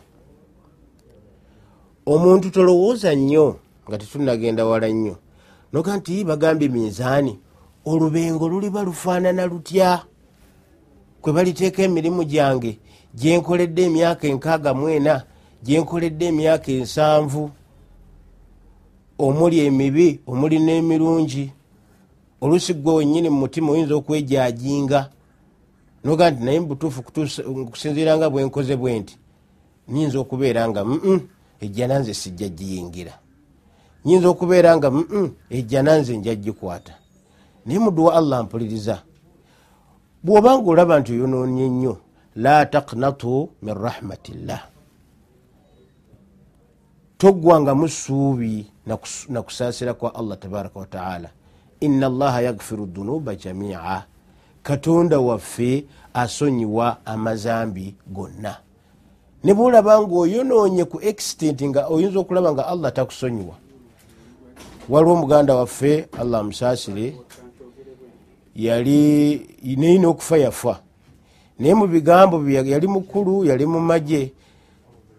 Omuntu 2.06 2.50
tolowooza 2.50 3.15
nnyo 3.15 3.56
nga 3.88 3.98
tetunagenda 3.98 4.65
wala 4.65 4.88
nnyo. 4.89 5.15
Noga 5.74 5.98
nti 5.98 6.24
bagambye 6.24 6.70
minzaani 6.70 7.39
olubengo 7.86 8.50
luliba 8.50 8.84
lufaanana 8.84 9.46
lutya? 9.46 10.06
Kwe 11.22 11.34
baliteeka 11.34 11.84
emirimu 11.84 12.24
gyange 12.24 12.79
gyenkoledde 13.13 13.82
emyaka 13.84 14.27
enkaaga 14.27 14.74
mwena 14.74 15.24
gyenkoledde 15.63 16.25
emyaka 16.25 16.72
ensanvu 16.72 17.51
omuli 19.20 19.60
emibi 19.60 20.20
omuli 20.27 20.60
n'emirungi 20.60 21.51
olusi 22.41 22.74
gwe 22.74 22.93
wenyini 22.93 23.29
mumutima 23.29 23.72
oyinza 23.72 23.96
okwejajinga. 23.96 25.10
Noga 26.03 26.31
nti 26.31 26.43
naye 26.43 26.60
mubutuufu 26.60 27.03
kusinziira 27.72 28.17
nga 28.17 28.29
bwenkoze 28.29 28.75
bwe 28.75 29.00
nti 29.00 29.17
nyinza 29.88 30.19
okubeera 30.19 30.69
nga 30.69 30.86
mm 30.86 31.19
ejja 31.60 31.88
nanze 31.88 32.13
sijja 32.13 32.48
giyingira 32.48 33.13
nyinza 34.05 34.29
okubeera 34.29 34.77
nga 34.77 34.91
mm 34.91 35.29
ejja 35.50 35.84
nanze 35.84 36.17
nja 36.17 36.36
gikwata 36.36 36.93
naye 37.65 37.79
muddu 37.79 38.05
wa 38.05 38.13
allah 38.13 38.43
mpuliriza 38.43 39.03
bw'obanga 40.24 40.69
olaba 40.72 41.00
nti 41.00 41.12
oyonoonye 41.12 41.69
nnyo 41.69 41.98
la 42.36 42.65
taknatu 42.65 43.50
min 43.62 43.75
rahmatillah. 43.75 44.62
Toggwangamu 47.17 47.88
ssuubi 47.88 48.67
nakusaasira 49.29 49.93
kwa 49.93 50.15
allah 50.15 50.39
tabaraka 50.39 50.79
wataala 50.79 51.29
ina 51.79 52.07
allaha 52.07 52.41
yagfiru 52.41 52.86
dunuba 52.86 53.36
jamia. 53.36 54.05
Katonda 54.63 55.19
waffe 55.19 55.86
asonyiwa 56.13 56.98
amazambi 57.05 57.95
gonna. 58.07 58.57
Ne 59.43 59.53
bwolaba 59.53 60.01
nga 60.01 60.15
oyonoonye 60.15 60.86
ku 60.86 61.00
extent 61.01 61.63
nga 61.63 61.88
oyinza 61.88 62.19
okulaba 62.19 62.51
nga 62.51 62.67
allah 62.67 62.93
takusonyiwa. 62.93 63.55
Waliwo 64.89 65.13
omuganda 65.13 65.55
waffe 65.55 66.07
allah 66.19 66.39
amusaasire 66.39 67.15
yali 68.55 69.00
neyina 69.63 70.07
okufa 70.07 70.38
yafa. 70.38 70.79
Naye 71.59 71.74
mu 71.74 71.88
bigambo 71.88 72.50
yali 72.50 72.88
mukulu 72.88 73.45
yali 73.45 73.65
mu 73.65 73.79
magye 73.79 74.31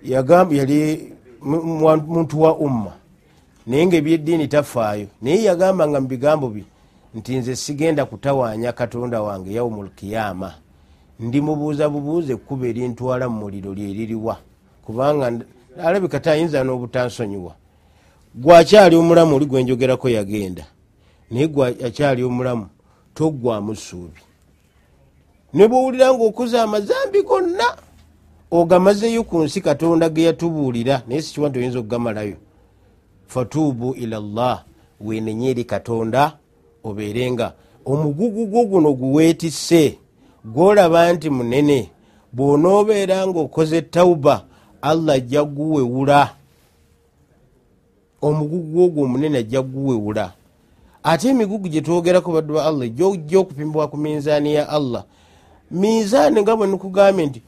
yali 0.03 1.13
muntu 2.07 2.41
wa 2.41 2.57
umma 2.57 3.00
naye 3.71 3.87
nga 3.87 3.97
ebyeddiini 3.97 4.49
tafaayo 4.49 5.07
naye 5.23 5.39
yagamba 5.47 5.89
nga 5.89 6.01
mubigambo 6.03 6.47
bye 6.49 6.65
nti 7.15 7.37
nze 7.39 7.57
sigenda 7.57 8.03
kutawanya 8.05 8.73
katonda 8.73 9.23
wange 9.23 9.55
yaumulkiyama 9.55 10.51
ndimubuuza 11.21 11.89
bubuuza 11.89 12.33
ekkuba 12.33 12.67
erintwala 12.71 13.25
mu 13.31 13.37
muliro 13.43 13.71
lyeririwa 13.79 14.35
kubanga 14.85 15.27
alabika 15.79 16.21
tayinza 16.21 16.65
n'obutansonyiwa. 16.65 17.55
Gwakyali 18.35 18.97
omulamu 18.97 19.37
oli 19.37 19.47
gwenjogerako 19.47 20.09
yagenda. 20.09 20.65
Naye 21.31 21.47
gwakyali 21.49 22.23
omulamu 22.23 22.67
toggwamu 23.15 23.77
ssuubi. 23.77 24.23
Ne 25.55 25.69
bwowulira 25.69 26.15
nga 26.15 26.25
okoze 26.25 26.61
amazambi 26.61 27.23
gonna 27.23 27.69
ogamazeyo 28.51 29.23
ku 29.23 29.43
nsi 29.45 29.61
katonda 29.61 30.09
ge 30.09 30.23
yatubuulira 30.23 31.03
naye 31.07 31.23
sikiwa 31.23 31.49
nti 31.49 31.59
oyinza 31.59 31.79
okugamalayo 31.79 32.37
fatuubu 33.31 33.95
ila 33.95 34.21
llah 34.21 34.65
wenenye 35.01 35.51
eri 35.51 35.65
katonda 35.65 36.37
obeerenga. 36.85 37.53
Omugugu 37.85 38.47
gwo 38.47 38.65
guno 38.65 38.93
guweetisse 38.93 39.99
gwolaba 40.45 41.13
nti 41.13 41.31
munene 41.31 41.91
bw'onoobeera 42.33 43.27
ngaokoze 43.27 43.83
tauba 43.83 44.45
allah 44.83 45.15
ajja 45.15 45.45
guwewula. 45.45 46.31
Omugugu 48.23 48.85
ogwo 48.85 49.05
omunene 49.05 49.39
ajja 49.39 49.63
guwewula. 49.63 50.33
Ate 51.03 51.29
emigugu 51.29 51.69
gye 51.69 51.81
twogerako 51.81 52.33
baddu 52.33 52.55
ba 52.55 52.65
allah 52.65 52.89
jojja 52.89 53.39
okupimbwa 53.39 53.89
ku 53.89 53.97
minzaani 53.97 54.55
ya 54.55 54.69
allah. 54.69 55.05
Minzaani 55.71 56.43
nga 56.43 56.57
bwe 56.57 56.67
nikugambye 56.67 57.27
nti 57.27 57.43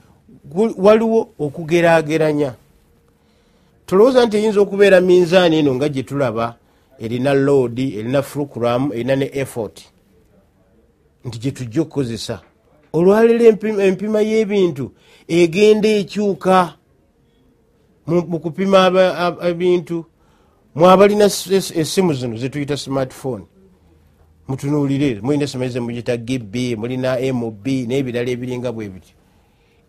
waliwo 0.78 1.28
okugeraageranya 1.38 2.54
tolowooza 3.86 4.26
nti 4.26 4.36
eyinza 4.36 4.60
okubeera 4.60 5.00
minzaani 5.00 5.58
eno 5.58 5.74
nga 5.74 5.88
gye 5.88 6.02
tulaba 6.02 6.56
erina 6.98 7.34
loodi 7.34 7.98
erina 7.98 8.22
fulukuramu 8.22 8.94
erina 8.94 9.16
ne 9.16 9.30
effort 9.32 9.82
nti 11.24 11.38
gye 11.38 11.50
tujja 11.50 11.82
okukozesa. 11.82 12.40
Olwaliro 12.92 13.44
empima 13.80 14.20
y'ebintu 14.20 14.92
egenda 15.28 15.88
ekyuka 15.88 16.74
mu 18.06 18.38
kupima 18.40 18.78
ebintu 19.42 20.04
mwabalina 20.74 21.24
essimu 21.24 22.14
zino 22.14 22.36
zetuyita 22.36 22.76
smartphone. 22.76 23.44
Mutunuulire 24.48 25.20
mulina 25.20 25.44
essimu 25.44 25.68
zemugita 25.68 26.16
gb 26.16 26.54
mulina 26.76 27.18
mb 27.32 27.66
n'ebirala 27.66 28.30
ebiringa 28.30 28.72
bwe 28.72 28.88
bityo. 28.88 29.14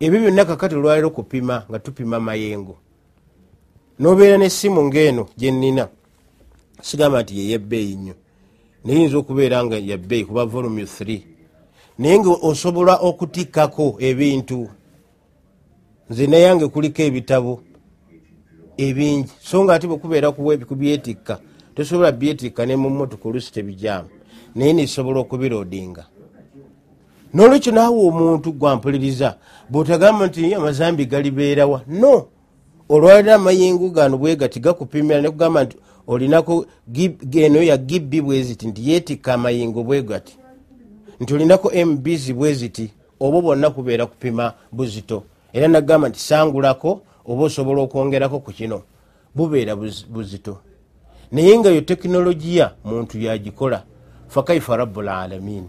Ebyo 0.00 0.20
byonna 0.20 0.44
kakati 0.44 0.74
olwaliro 0.74 1.10
kupima 1.10 1.64
nga 1.70 1.78
tupima 1.78 2.20
mayengo 2.20 2.76
nobeera 3.98 4.38
nesimu 4.38 4.84
ngaeno 4.84 5.28
gyenina 5.36 5.88
sigamba 6.82 7.22
nti 7.22 7.38
yeyebbeeyi 7.38 7.94
nnyo. 7.96 8.14
Nayeyinza 8.84 9.18
okubeera 9.18 9.64
nga 9.64 9.76
yabbeeyi 9.78 10.24
kuba 10.24 10.44
volume 10.44 10.82
3 10.82 11.20
naye 11.98 12.18
nga 12.18 12.30
osobola 12.30 12.94
okutikkako 12.96 13.96
ebintu. 13.98 14.68
Nze 16.10 16.26
nayange 16.26 16.68
kuliko 16.68 17.02
ebitabo 17.02 17.60
ebingi. 18.76 19.32
So 19.42 19.64
nga 19.64 19.74
ate 19.74 19.86
bwekubeera 19.86 20.32
kubyetikka 20.32 21.40
tosobola 21.74 22.12
byetikka 22.12 22.66
ne 22.66 22.76
mumotoka 22.76 23.28
olusi 23.28 23.52
tebijaamu. 23.52 24.08
Naye 24.54 24.72
nisobola 24.72 25.20
okubirodinga 25.20 26.04
nolwekyo 27.34 27.72
naawe 27.72 28.08
omuntu 28.08 28.52
gwampuliriza 28.52 29.38
bwotagamba 29.70 30.26
nti 30.26 30.54
amazambi 30.54 31.06
galibeerawa 31.06 31.82
no 31.88 32.26
olwalira 32.88 33.34
amayingu 33.34 33.90
gano 33.90 34.18
bwegati 34.18 34.60
gakupimira 34.60 35.20
nekugamba 35.20 35.64
nti 35.64 35.76
olinako 36.06 36.66
eno 37.32 37.62
ya 37.62 37.76
gibbi 37.76 38.20
bweziti 38.20 38.66
nti 38.66 38.90
yetikka 38.90 39.34
amayingo 39.34 39.82
bwegati 39.82 40.38
nti 41.20 41.34
olinako 41.34 41.72
mbs 41.86 42.32
bweziti 42.32 42.90
oba 43.20 43.40
bwonna 43.40 43.70
kubeera 43.70 44.06
kupima 44.06 44.52
buzito. 44.72 45.22
Era 45.52 45.68
nagamba 45.68 46.08
nti 46.08 46.20
sangulako 46.20 47.00
oba 47.26 47.44
osobola 47.44 47.82
okwongerako 47.82 48.38
ku 48.40 48.52
kino 48.52 48.82
bubeera 49.34 49.76
buzito. 50.08 50.58
Naye 51.32 51.58
nga 51.58 51.68
yo 51.70 51.80
tekinologiya 51.80 52.74
muntu 52.84 53.18
yagikola 53.18 53.82
fakaifa 54.28 54.76
rabulalamin 54.76 55.64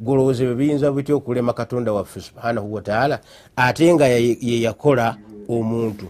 golowooza 0.00 0.42
ebyo 0.42 0.54
biyinza 0.54 0.92
bitya 0.92 1.14
okulema 1.14 1.52
katonda 1.52 1.92
waffe 1.92 2.20
subhanahu 2.20 2.74
wataala 2.74 3.20
ate 3.56 3.94
nga 3.94 4.06
yeyakola 4.06 5.16
omuntu 5.48 6.06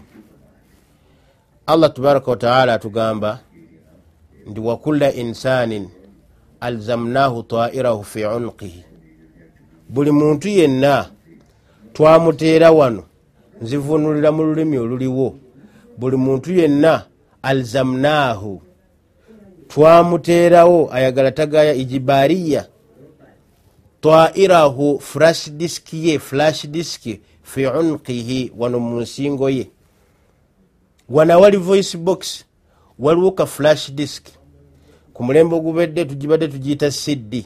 allah 1.67 1.93
tabaraka 1.93 2.31
wataala 2.31 2.73
atugamba 2.73 3.39
nti 4.47 4.59
wakulla 4.59 5.13
insanin 5.13 5.89
alzamnahu 6.59 7.43
tairahu 7.43 8.03
fi 8.03 8.25
unqihi 8.25 8.83
buli 9.89 10.11
muntu 10.11 10.49
yenna 10.49 11.09
twamuteera 11.93 12.71
wano 12.71 13.03
nzivunulira 13.61 14.31
mu 14.31 14.43
lulimi 14.43 14.77
oluliwo 14.77 15.35
buli 15.97 16.17
muntu 16.17 16.53
yenna 16.53 17.05
alzamnahu 17.41 18.61
twamuteerawo 19.67 20.89
ayagala 20.93 21.31
tagaya 21.31 21.73
ijibariya 21.73 22.67
tairahu 24.01 24.99
flash 24.99 25.51
disk 25.51 25.93
ye 25.93 26.19
flash 26.19 26.67
disk 26.67 27.01
fi 27.43 27.65
unqihi 27.65 28.51
wano 28.57 28.79
mu 28.79 29.01
nsingo 29.01 29.49
ye 29.49 29.69
wana 31.09 31.37
wali 31.37 31.57
voice 31.57 31.97
box 31.97 32.45
waliwo 32.99 33.31
ka 33.31 33.45
flash 33.45 33.91
disk. 33.91 34.27
Ku 35.13 35.23
mulembe 35.23 35.55
ogubedde 35.55 36.05
tugibadde 36.05 36.47
tugiyita 36.47 36.91
cd 36.91 37.45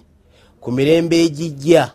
ku 0.61 0.71
mirembe 0.71 1.25
egijja 1.25 1.91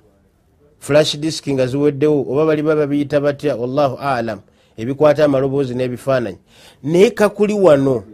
flash 0.78 1.16
disk 1.16 1.48
nga 1.48 1.66
ziweddewo 1.66 2.26
oba 2.28 2.46
baliba 2.46 2.76
babiyita 2.76 3.20
batya 3.20 3.56
wallahu 3.56 3.96
alam 3.96 4.40
ebikwata 4.76 5.24
amaloboozi 5.24 5.74
n'ebifaananyi. 5.74 6.38
Naye 6.82 7.10
kakuli 7.10 7.54
wano 7.54 8.04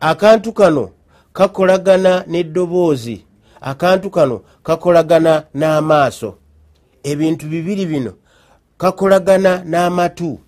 akantu 0.00 0.52
kano 0.52 0.90
kakolagana 1.32 2.24
n'eddoboozi 2.26 3.24
akantu 3.60 4.10
kano 4.10 4.40
kakolagana 4.62 5.44
n'amaaso. 5.54 6.34
Ebintu 7.02 7.46
bibiri 7.46 7.86
bino 7.86 8.12
kakolagana 8.78 9.64
n'amatu 9.64 10.38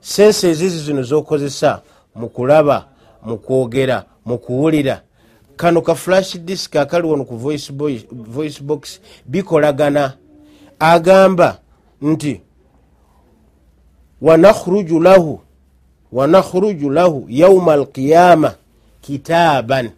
sense 0.00 0.50
ezizi 0.50 0.78
zino 0.78 1.02
zokozesa 1.02 1.82
mu 2.14 2.28
kulaba 2.28 2.88
mu 3.22 3.38
kwogera 3.38 4.04
mu 4.24 4.38
kuwulira. 4.38 5.02
Kano 5.56 5.82
ka 5.82 5.94
flash 5.94 6.36
disk 6.38 6.76
akali 6.76 7.06
wano 7.06 7.24
ku 7.24 7.36
voice, 7.36 8.62
box 8.62 9.00
bikolagana. 9.26 10.16
Agamba 10.78 11.58
nti 12.02 12.40
wanakhruju 14.20 15.00
lahu 15.00 15.40
wanakhruju 16.12 16.90
lahu 16.90 17.26
yauma 17.28 17.72
alqiyama 17.72 18.54
kitaaban 19.00 19.90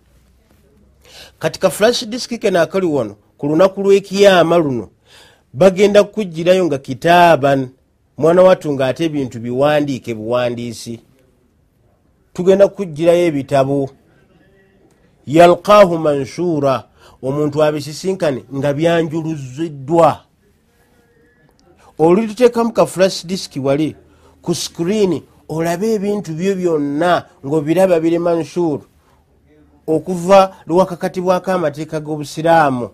kati 1.39 1.61
ka 1.61 1.71
flash 1.71 2.05
disk 2.07 2.39
kene 2.39 2.59
akali 2.59 2.87
wano 2.87 3.17
ku 3.39 3.47
lunaku 3.47 3.83
lwekiyama 3.83 4.57
luno 4.57 4.89
bagenda 5.53 6.05
kukugirayo 6.05 6.65
nga 6.67 6.79
kitaaban 6.79 7.69
mwana 8.19 8.43
wattu 8.43 8.73
ngaate 8.73 9.05
ebintu 9.05 9.41
biwandiike 9.41 10.15
buwandiisi. 10.15 11.01
Tugenda 12.33 12.69
kukugirayo 12.69 13.27
ebitabo. 13.27 13.91
Yalkahu 15.27 15.99
manshura 15.99 16.85
omuntu 17.23 17.63
abisisinkane 17.63 18.45
nga 18.57 18.73
byanjuluziddwa. 18.73 20.21
Olituteekamu 21.99 22.73
ka 22.73 22.87
flash 22.87 23.27
disk 23.27 23.53
wali 23.63 23.97
ku 24.43 24.55
skrini 24.55 25.23
olabe 25.49 25.95
ebintu 25.95 26.33
byo 26.33 26.55
byonna 26.55 27.25
ngaobiraba 27.47 28.01
biri 28.01 28.19
manshur. 28.19 28.81
Okuva 29.87 30.57
lwakakatibwako 30.67 31.53
amateeka 31.53 32.01
g'obusiraamu 32.01 32.91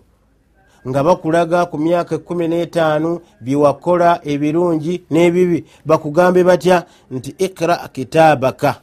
nga 0.87 1.03
bakulaga 1.03 1.65
ku 1.65 1.77
myaka 1.77 2.15
ekumi 2.15 2.47
n'etaano 2.47 3.21
byewakola 3.41 4.21
ebirungi 4.23 5.03
n'ebibi 5.11 5.65
bakugambe 5.85 6.43
batya 6.43 6.85
nti 7.11 7.35
ikra 7.37 7.75
kitaabaka 7.93 8.81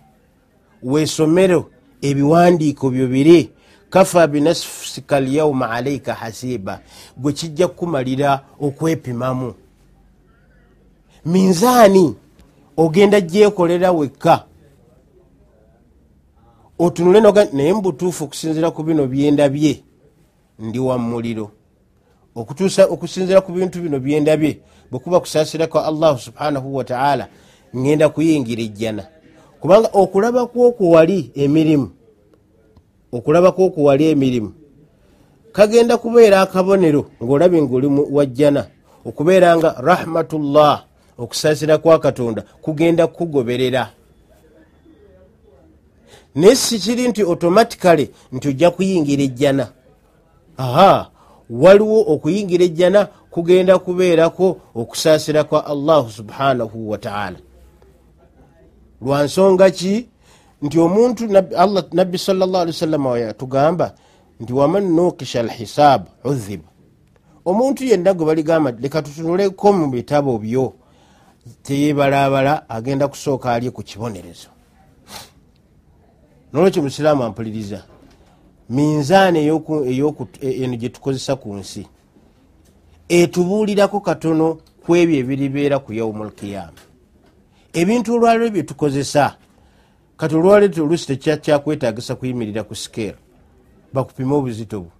weesomero 0.83 1.71
ebiwandiiko 2.03 2.91
byo 2.91 3.07
biri 3.07 3.51
kafa 3.91 4.27
binafsika 4.27 5.21
lyauma 5.21 5.71
alaika 5.71 6.15
hasiba 6.15 6.81
gwe 7.17 7.33
kijja 7.33 7.69
kukumalira 7.69 8.41
okwepimamu. 8.61 9.55
Minzaani 11.25 12.17
ogenda 12.77 13.21
gyekolera 13.21 13.93
wekka? 13.93 14.45
Otunule 16.79 17.21
naye 17.53 17.73
mubutuufu 17.73 18.25
okusinzira 18.25 18.71
ku 18.71 18.83
bino 18.83 19.07
byendabye 19.07 19.83
ndi 20.59 20.79
wa 20.79 20.99
muliro 20.99 21.51
okutuusa 22.37 22.85
okusinzira 22.87 23.41
ku 23.41 23.53
bintu 23.53 23.81
bino 23.81 23.99
byendabye 23.99 24.61
bwekuba 24.91 25.21
kusaasira 25.21 25.67
kwa 25.67 25.87
allahu 25.87 26.19
subhanahu 26.19 26.77
wataala 26.77 27.29
ngenda 27.77 28.09
kuyingira 28.09 28.63
ejjana. 28.63 29.07
Kubanga 29.61 29.89
okulaba 29.93 30.47
kwokwo 30.47 30.91
wali 30.91 31.31
emirimu 31.35 31.91
okulaba 33.13 33.53
kwokwo 33.53 33.85
wali 33.85 34.05
emirimu 34.11 34.53
kagenda 35.53 35.97
kubeera 35.97 36.41
akabonero 36.41 37.11
ngaolabye 37.23 37.63
ngaoli 37.63 37.89
wajjana 38.11 38.67
okubeera 39.05 39.57
nga 39.57 39.77
rahmatullah 39.81 40.85
okusaasira 41.19 41.79
kwa 41.79 41.99
katonda 41.99 42.43
kugenda 42.63 43.07
kukugoberera 43.07 43.91
naye 46.35 46.57
sikiri 46.57 47.09
nti 47.09 47.23
automatically 47.23 48.11
nti 48.33 48.49
ojja 48.49 48.71
kuyingira 48.71 49.23
ejjana. 49.23 49.69
Aha 50.57 51.16
waliwo 51.51 52.01
okuyingira 52.13 52.65
ejjana 52.65 53.05
kugenda 53.31 53.79
kubeerako 53.79 54.61
okusaasira 54.75 55.45
kwa 55.45 55.67
allahu 55.67 56.11
subhanahu 56.11 56.91
wataala 56.91 57.39
lwansonga 59.03 59.71
ki? 59.71 60.09
Nti 60.63 60.79
omuntu 60.79 61.27
nabbi 61.93 62.19
salllahalwasalama 62.19 63.19
yatugamba 63.19 63.95
nti 64.41 64.53
waman 64.53 64.95
nukisha 64.95 65.41
alhisab 65.41 66.03
udhiba 66.25 66.69
omuntu 67.45 67.85
yenna 67.85 68.15
gwe 68.15 68.27
baligamba 68.27 68.71
leka 68.71 69.03
tutunuleko 69.03 69.73
mu 69.73 69.87
bitabo 69.91 70.39
byo 70.39 70.73
teyebalabala 71.63 72.69
agenda 72.69 73.09
kusooka 73.09 73.53
ali 73.53 73.71
ku 73.71 73.83
kibonerezo. 73.83 74.49
Nolwekyo 76.53 76.83
musiraamu 76.83 77.25
ampuliriza 77.25 77.85
minzaani 78.71 79.47
eno 80.43 80.77
gyetukozesa 80.77 81.37
ku 81.37 81.55
nsi. 81.55 81.87
Etubuulirako 83.09 84.01
katono 84.01 84.59
ku 84.87 84.97
ebyo 84.97 85.17
ebiribeera 85.19 85.79
ku 85.79 85.93
yaumulkiyama 85.93 86.83
ebintu 87.73 88.15
olwaliro 88.15 88.51
byetukozesa 88.51 89.37
kati 90.17 90.35
olwaliro 90.35 90.85
olusi 90.85 91.07
tekyakwetagisa 91.07 92.17
kuyimirira 92.17 92.65
ku 92.65 92.75
sikeera 92.75 93.19
bakupime 93.93 94.35
obuzito 94.35 94.81
bwo 94.81 94.93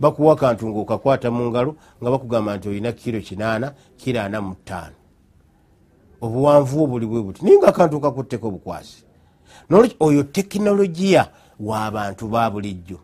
bakuwa 0.00 0.36
kantu 0.36 0.68
ngaokakwata 0.68 1.30
mu 1.30 1.50
ngalo 1.50 1.76
nga 2.00 2.10
bakugamba 2.10 2.56
nti 2.56 2.68
olina 2.68 2.92
kiro 2.92 3.20
kinaana 3.20 3.72
kiro 3.96 4.20
ana 4.20 4.40
mu 4.40 4.54
ttaano. 4.54 4.96
Obuwanvu 6.20 6.76
bwo 6.76 6.86
buli 6.86 7.06
bwe 7.06 7.22
buti. 7.22 7.44
Naye 7.44 7.58
nga 7.58 7.68
akantu 7.68 8.00
kakutteko 8.00 8.48
obukwasi 8.48 9.04
oyo 10.00 10.22
tekinologiya 10.22 11.28
waabantu 11.62 12.28
ba 12.28 12.50
bulijjo. 12.50 12.98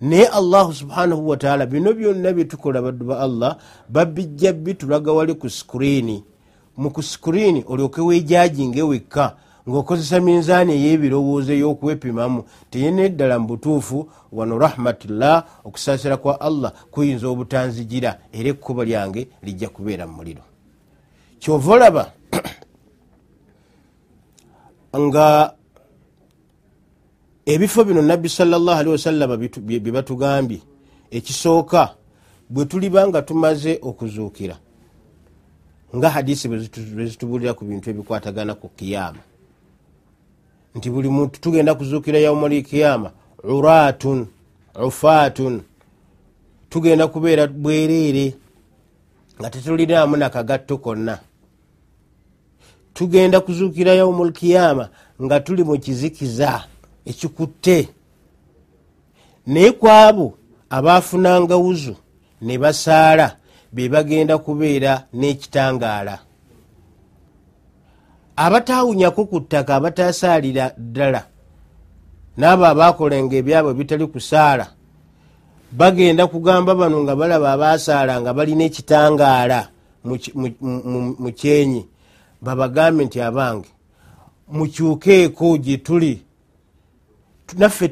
Naye 0.00 0.26
allahu 0.26 0.74
subhanahu 0.74 1.28
wataala 1.28 1.66
bino 1.66 1.92
byonna 1.92 2.32
byetukola 2.32 2.82
baddu 2.82 3.04
ba 3.04 3.20
allah 3.20 3.56
babijja 3.88 4.52
bitulaga 4.52 5.12
wali 5.12 5.34
ku 5.34 5.50
sikuriini 5.50 6.24
mu 6.76 6.90
ku 6.90 7.02
sikuriini 7.02 7.64
olyoke 7.68 8.00
weejajinge 8.00 8.82
wekka 8.82 9.36
ng'okozesa 9.68 10.20
minzaani 10.20 10.72
ey'ebirowoozo 10.72 11.52
ey'okwepimamu 11.52 12.44
teyina 12.70 13.02
eddala 13.02 13.38
mu 13.38 13.46
butuufu 13.46 14.08
wano 14.32 14.58
rahmatillah 14.58 15.44
okusaasira 15.64 16.16
kwa 16.16 16.40
allah 16.40 16.72
kuyinza 16.90 17.28
obutanzigira 17.28 18.18
era 18.32 18.48
ekkuba 18.50 18.84
lyange 18.84 19.28
lijja 19.42 19.68
kubeera 19.68 20.06
mu 20.06 20.16
muliro. 20.16 20.42
Kyova 21.38 21.72
olaba 21.72 22.12
nga 25.04 25.59
ebifo 27.50 27.84
bino 27.84 28.02
nabbi 28.02 28.28
salllahalihi 28.28 28.92
wasallama 28.92 29.36
byebatugambye 29.36 30.60
ekisooka 31.10 31.94
bwe 32.50 32.64
tuliba 32.64 33.08
nga 33.08 33.22
tumaze 33.22 33.78
okuzuukira 33.82 34.56
nga 35.96 36.10
hadisi 36.10 36.48
bwezitubulira 36.48 37.54
ku 37.54 37.64
bintu 37.64 37.90
ebikwatagana 37.90 38.54
ku 38.54 38.68
kiyama. 38.68 39.18
Nti 40.74 40.90
buli 40.90 41.08
muntu 41.08 41.40
tugenda 41.40 41.74
kuzuukira 41.74 42.18
yaumali 42.18 42.62
kiyama 42.62 43.10
uratun 43.42 44.26
ufatun 44.86 45.62
tugenda 46.70 47.08
kubeera 47.08 47.46
bwereere 47.46 48.34
nga 49.40 49.50
tetulinamu 49.50 50.16
nakagatto 50.16 50.78
konna. 50.78 51.18
Tugenda 52.94 53.40
kuzuukira 53.40 53.94
yaumul 53.94 54.32
kiyama 54.32 54.88
nga 55.22 55.40
tuli 55.40 55.64
mu 55.64 55.78
kizikiza 55.78 56.69
ekikutte. 57.06 57.88
Naye 59.46 59.72
ku 59.72 59.88
abo 59.88 60.34
abaafunanga 60.70 61.56
wuzu 61.56 61.96
ne 62.40 62.58
basaala 62.58 63.36
be 63.72 63.88
bagenda 63.88 64.38
kubeera 64.38 65.06
n'ekitangaala. 65.14 66.18
Abataawunyako 68.36 69.24
ku 69.24 69.40
ttaka 69.40 69.76
abatasaalira 69.76 70.72
ddala 70.78 71.26
n'abo 72.38 72.64
abaakolenga 72.66 73.36
ebyabwe 73.36 73.74
bitali 73.74 74.06
kusaala 74.06 74.66
bagenda 75.72 76.26
kugamba 76.26 76.74
bano 76.74 77.02
nga 77.02 77.16
balaba 77.16 77.52
abaasaala 77.52 78.20
nga 78.20 78.32
balina 78.34 78.64
ekitangaala 78.64 79.68
mu 81.22 81.32
kyenyi. 81.32 81.86
Babagambe 82.42 83.04
nti 83.04 83.20
abange 83.20 83.68
mukyukeeko 84.48 85.58
gye 85.58 85.76
tuli 85.76 86.22
naffe 87.58 87.86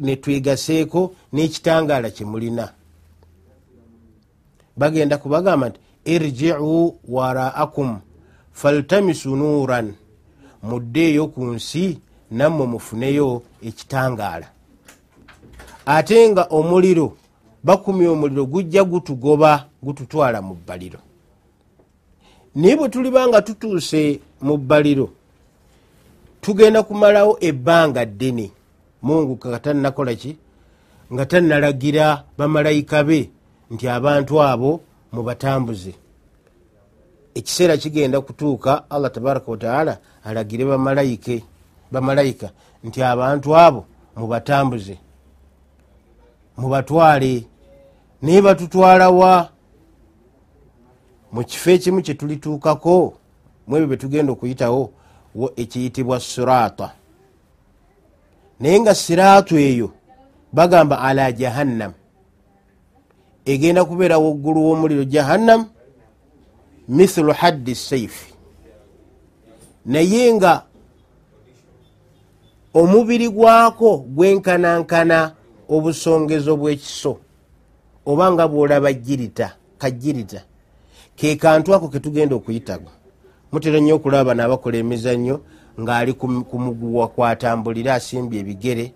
netwegaseeko 0.00 1.14
n'ekitangaala 1.32 2.10
kyemulina 2.10 2.72
bagenda 4.76 5.18
kubagamba 5.18 5.68
nti 5.68 5.80
irjiu 6.04 6.94
waraakum 7.08 7.98
faltamisu 8.52 9.36
nuuran 9.36 9.94
muddeeyo 10.62 11.26
ku 11.26 11.44
nsi 11.44 11.98
nammwe 12.30 12.66
mufuneyo 12.66 13.42
ekitangaala. 13.62 14.46
Ate 15.86 16.28
nga 16.30 16.42
omuliro 16.50 17.16
bakumya 17.64 18.10
omuliro 18.10 18.46
gujja 18.46 18.84
gutugoba 18.84 19.66
gututwala 19.82 20.42
mu 20.42 20.54
bbaliro. 20.54 20.98
Naye 22.54 22.76
bwe 22.76 22.88
tuliba 22.88 23.28
nga 23.28 23.42
tutuuse 23.42 24.20
mu 24.40 24.56
bbaliro 24.56 25.10
tugenda 26.40 26.82
kumalawo 26.82 27.36
ebbanga 27.40 28.04
ddene 28.04 28.50
mungu 29.02 29.36
katannakola 29.36 30.14
ki? 30.14 30.36
Nga 31.12 31.26
tannalagira 31.26 32.24
bamalayika 32.38 33.04
be 33.04 33.30
nti 33.70 33.88
abantu 33.88 34.42
abo 34.42 34.80
mubatambuze. 35.12 35.94
Ekiseera 37.34 37.76
kigenda 37.76 38.20
kutuuka 38.20 38.90
allah 38.90 39.10
tabaraka 39.12 39.50
wataala 39.50 39.98
alagire 40.24 40.64
bamalayike 40.64 41.44
bamalayika 41.92 42.50
nti 42.84 43.02
abantu 43.02 43.56
abo 43.56 43.84
mubatambuze. 44.16 44.98
Mubatwale 46.56 47.46
naye 48.22 48.42
batutwalawa 48.42 49.48
mu 51.32 51.44
kifo 51.44 51.70
ekimu 51.70 52.02
kyetulituukako 52.02 53.14
mwebyo 53.66 53.88
betugenda 53.88 54.32
okuyitawo 54.32 54.92
ekiyitibwa 55.56 56.20
sirata 56.20 56.92
naye 58.62 58.80
nga 58.80 58.94
siraatu 58.94 59.58
eyo 59.58 59.90
bagamba 60.52 61.00
ala 61.02 61.32
jahannam. 61.32 61.92
Egenda 63.44 63.84
kubeera 63.84 64.18
waggulu 64.18 64.60
w'omuliro 64.62 65.04
jahannam 65.04 65.66
mithulu 66.88 67.32
haddi 67.32 67.74
saifi 67.74 68.34
naye 69.86 70.32
nga 70.34 70.62
omubiri 72.74 73.28
gwako 73.28 73.98
gwenkanankana 73.98 75.34
obusongezo 75.68 76.56
bw'ekiso 76.56 77.18
oba 78.06 78.32
nga 78.32 78.48
bwolaba 78.48 78.92
jirita 78.92 79.56
kajirita 79.78 80.46
ke 81.18 81.36
kantu 81.36 81.74
ako 81.74 81.88
ketugenda 81.88 82.34
okuyitago. 82.36 82.90
Mutera 83.52 83.80
nnyo 83.80 83.98
okulaba 83.98 84.24
bano 84.24 84.44
abakola 84.44 84.78
emizannyo 84.78 85.40
ng'ali 85.80 86.12
ku 86.48 86.58
muguwa 86.58 87.08
kwatambulira 87.08 87.94
asimbye 87.94 88.40
ebigere 88.40 88.92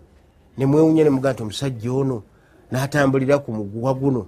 nemwewunya 0.58 1.04
nemuga 1.04 1.32
nti 1.32 1.42
omusajja 1.42 1.92
ono 1.92 2.22
n'atambulira 2.70 3.38
ku 3.38 3.52
muguwa 3.52 3.94
guno. 3.94 4.26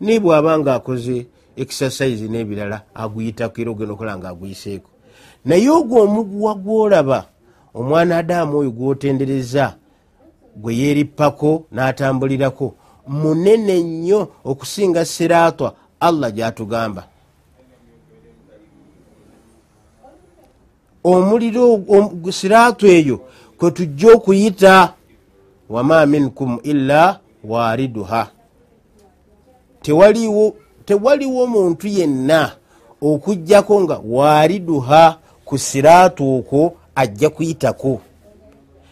Naye 0.00 0.20
bw'aba 0.20 0.58
nga 0.58 0.74
akoze 0.74 1.26
exercise 1.56 2.26
n'ebirala 2.28 2.82
aguyitako 2.94 3.60
era 3.60 3.70
ogenda 3.70 3.94
okola 3.94 4.18
nga 4.18 4.28
aguyiseeko 4.28 4.90
naye 5.44 5.70
ogwo 5.70 6.02
omuguwa 6.02 6.54
gwolaba 6.54 7.20
omwana 7.74 8.18
adaamu 8.18 8.58
oyo 8.58 8.70
gwotendereza 8.70 9.74
gwe 10.56 10.76
yeerippako 10.76 11.66
n'atambulirako 11.72 12.74
munene 13.06 13.82
nnyo 13.82 14.28
okusinga 14.44 15.04
siraatwa 15.04 15.74
allah 16.00 16.30
gy'atugamba 16.32 17.02
omuliro 21.04 21.80
siraatu 22.30 22.86
eyo 22.86 23.20
kwe 23.58 23.70
tujja 23.70 24.12
okuyita 24.12 24.92
wama 25.70 26.06
minkum 26.06 26.58
illa 26.62 27.20
waariduha. 27.44 28.30
Tewaliwo 30.84 31.46
muntu 31.46 31.88
yenna 31.88 32.52
okugjako 33.02 33.80
nga 33.80 34.00
waariduha 34.04 35.18
ku 35.44 35.58
siraatu 35.58 36.36
okwo 36.36 36.76
ajja 36.94 37.30
kuyitako. 37.30 38.00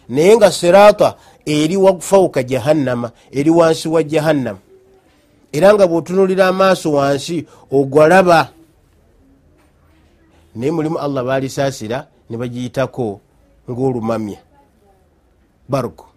Naye 0.09 0.37
nga 0.37 0.51
siraata 0.51 1.15
eri 1.45 1.77
wafauka 1.77 2.43
jahannama 2.43 3.11
eri 3.31 3.49
wansi 3.49 3.89
wa 3.89 4.03
jahannama. 4.03 4.59
Era 5.51 5.73
nga 5.73 5.87
bwotunulira 5.87 6.47
amaaso 6.47 6.91
wansi 6.91 7.45
ogwalaba 7.71 8.49
naye 10.55 10.71
mulimu 10.71 10.97
allah 10.99 11.23
balisaasira 11.23 12.07
ne 12.29 12.37
bagiyitako 12.37 13.19
ngaolumamya 13.69 14.39
baruku 15.69 16.13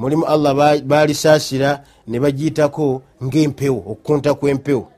mulimu 0.00 0.24
allah 0.24 0.80
balisaasira 0.80 1.84
ne 2.08 2.20
bagiyitako 2.20 3.02
ngaempewo 3.24 3.78
okukunta 3.78 4.34
kwempewo. 4.34 4.88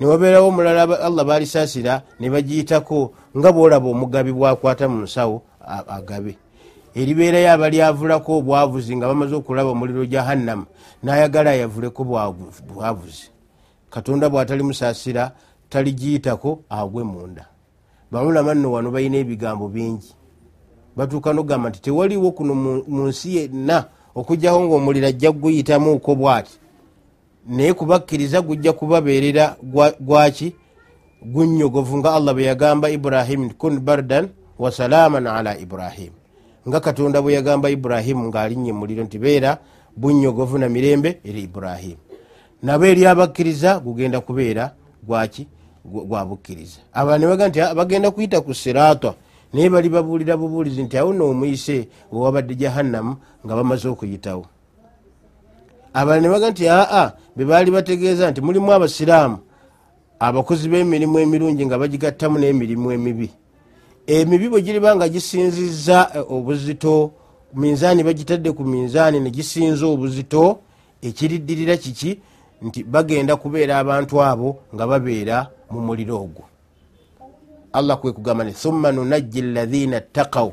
Newabeerawo 0.00 0.48
omulala 0.48 0.82
allah 1.00 1.24
balisaasira 1.24 2.02
ne 2.20 2.30
bagiyitako 2.30 3.12
nga 3.38 3.52
bwolaba 3.52 3.88
omugabi 3.88 4.32
bwakwata 4.32 4.88
mu 4.88 5.02
nsawo 5.02 5.42
agabe. 5.88 6.38
Eribeerayo 6.94 7.52
abalyavulako 7.52 8.38
obwavuzi 8.38 8.96
nga 8.96 9.06
bamaze 9.06 9.34
okulaba 9.34 9.70
omuliro 9.70 10.06
jahannama 10.06 10.66
nayagala 11.02 11.50
ayavuleko 11.50 12.04
bwavuzi. 12.04 13.30
Katonda 13.90 14.28
bwatali 14.30 14.62
musaasira 14.62 15.30
taligiyitako 15.70 16.62
agwe 16.68 17.04
munda 17.04 17.46
baulama 18.12 18.54
nno 18.54 18.72
wano 18.72 18.90
balina 18.90 19.16
ebigambo 19.16 19.68
bingi. 19.68 20.14
Batuuka 20.96 21.32
nogamba 21.32 21.68
nti 21.68 21.80
tewaliwo 21.80 22.30
kuno 22.30 22.54
mu 22.88 23.06
nsi 23.06 23.36
yenna 23.36 23.84
okugjaho 24.14 24.64
ngaomuliro 24.64 25.06
ajja 25.06 25.32
kuguyitamuuko 25.32 26.14
bwati. 26.14 26.58
Naye 27.48 27.72
kubakkiriza 27.74 28.40
gujja 28.42 28.72
kubabeerera 28.72 29.56
gwaki 30.00 30.54
gunyogovu 31.22 31.98
nga 31.98 32.14
allah 32.14 32.34
bwe 32.34 32.44
yagamba 32.44 32.90
ibrahimu 32.90 33.54
kun 33.58 33.80
bardan 33.80 34.28
wasalaman 34.58 35.26
ala 35.26 35.58
ibrahimu 35.58 36.14
nga 36.68 36.80
katonda 36.80 37.22
bwe 37.22 37.32
yagamba 37.34 37.70
iburahimu 37.70 38.28
ngaalinnya 38.28 38.74
muliro 38.74 39.04
nti 39.04 39.18
beera 39.18 39.58
bunyogovu 39.96 40.58
na 40.58 40.68
mirembe 40.68 41.18
eri 41.24 41.42
iburahimu 41.42 41.96
nabo 42.62 42.84
eri 42.86 43.06
abakkiriza 43.06 43.80
gugenda 43.80 44.20
kubeera 44.20 44.74
gwaki 45.02 45.46
gwabukkiriza 45.88 46.80
abantu 46.92 47.26
nebaga 47.26 47.48
nti 47.48 47.58
bagenda 47.74 48.10
kuyita 48.10 48.40
ku 48.40 48.54
sirata 48.54 49.14
naye 49.52 49.70
bali 49.70 49.88
babuulira 49.88 50.36
bubuulizi 50.36 50.82
nti 50.82 50.98
awo 50.98 51.12
noomuyise 51.12 51.88
wewabadde 52.12 52.54
jahannamu 52.54 53.16
nga 53.44 53.56
bamaze 53.56 53.88
okuyitawo. 53.88 54.46
Abantu 55.94 56.22
nebaga 56.22 56.50
nti 56.50 56.68
aa 56.68 57.12
bebaali 57.36 57.70
bategeeza 57.70 58.30
nti 58.30 58.40
mulimu 58.40 58.72
abasiraamu 58.72 59.38
abakozi 60.18 60.68
b'emirimu 60.68 61.18
emirungi 61.18 61.66
nga 61.66 61.78
bagigattamu 61.78 62.38
n'emirimu 62.38 62.92
emibi. 62.92 63.30
Emibi 64.06 64.48
bwe 64.48 64.62
giriba 64.62 64.96
nga 64.96 65.08
gisinziza 65.08 66.10
eh, 66.14 66.32
obuzito 66.32 67.10
minzaani 67.54 68.02
bagitadde 68.02 68.52
ku 68.52 68.64
minzaani 68.64 69.20
negisinza 69.20 69.86
obuzito 69.86 70.58
ekiriddirira 71.02 71.76
kiki? 71.76 72.20
Nti 72.62 72.84
bagenda 72.84 73.36
kubeera 73.36 73.78
abantu 73.78 74.22
abo 74.22 74.58
nga 74.74 74.86
babeera 74.86 75.50
mu 75.70 75.80
muliro 75.80 76.16
ogwo. 76.16 76.44
Allah 77.72 77.96
kwe 78.00 78.12
kugamba 78.12 78.44
ni 78.44 78.52
thumma 78.52 78.92
nunajji 78.92 79.42
lathina 79.42 80.00
ttakaw 80.00 80.50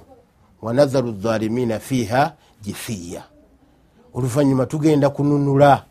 wanatharu 0.62 1.12
dhalimina 1.12 1.80
fiiha 1.80 2.34
jifiya 2.62 3.24
oluvanyuma 4.14 4.66
tugenda 4.66 5.10
kununula 5.10 5.84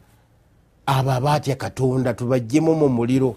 abo 0.87 1.11
abaatya 1.13 1.55
katonda 1.57 2.15
tubajjemu 2.15 2.75
mu 2.75 2.89
muliro 2.89 3.37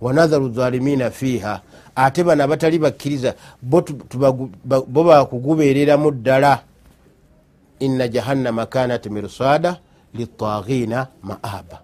wanatharu 0.00 0.48
dhalimina 0.48 1.10
fiiha 1.10 1.60
ate 1.94 2.24
bano 2.24 2.44
abatali 2.44 2.78
bakkiriza 2.78 3.34
bo 3.62 3.84
bakugubeereramu 5.04 6.10
ddala. 6.10 6.62
Inna 7.78 8.08
jahannama 8.08 8.66
kanat 8.66 9.06
mirsada 9.06 9.78
litaghina 10.14 11.06
maaba 11.22 11.78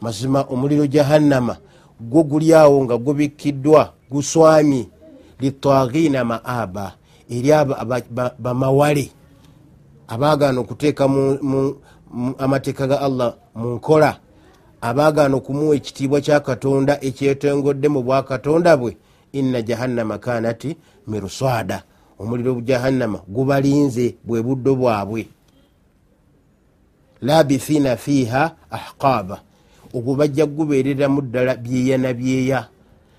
mazima 0.00 0.42
omuliro 0.42 0.86
jahannama 0.86 1.56
gwo 2.00 2.22
guli 2.22 2.54
awo 2.54 2.84
nga 2.84 2.96
gubikkiddwa 2.96 3.92
guswami 4.10 4.88
litaghina 5.40 6.24
maaba 6.24 6.94
eri 7.30 7.50
bamawale 8.38 9.10
abagana 10.08 10.60
okuteeka 10.60 11.08
amateeka 12.38 12.86
ga 12.86 13.00
allah 13.00 13.34
mu 13.54 13.74
nkola. 13.74 14.16
Abagana 14.80 15.36
okumuwa 15.36 15.76
ekitiibwa 15.76 16.20
kya 16.20 16.40
katonda 16.40 17.00
ekyetongodde 17.00 17.88
mu 17.88 18.02
bwakatonda 18.02 18.76
bwe. 18.76 18.96
Inna 19.32 19.62
jahannama 19.62 20.18
kanati 20.18 20.76
miruswada 21.06 21.82
omuliro 22.18 22.60
jahannama 22.60 23.18
gubalinze 23.28 24.16
bwe 24.24 24.42
buddo 24.42 24.76
bwabwe. 24.76 25.28
Labithina 27.20 27.96
fiiha 27.96 28.56
ahqaba 28.70 29.40
ogwo 29.94 30.14
bajja 30.14 30.46
kugubeereramu 30.46 31.22
ddala 31.22 31.54
byeya 31.54 31.98
na 31.98 32.12
byeya. 32.12 32.68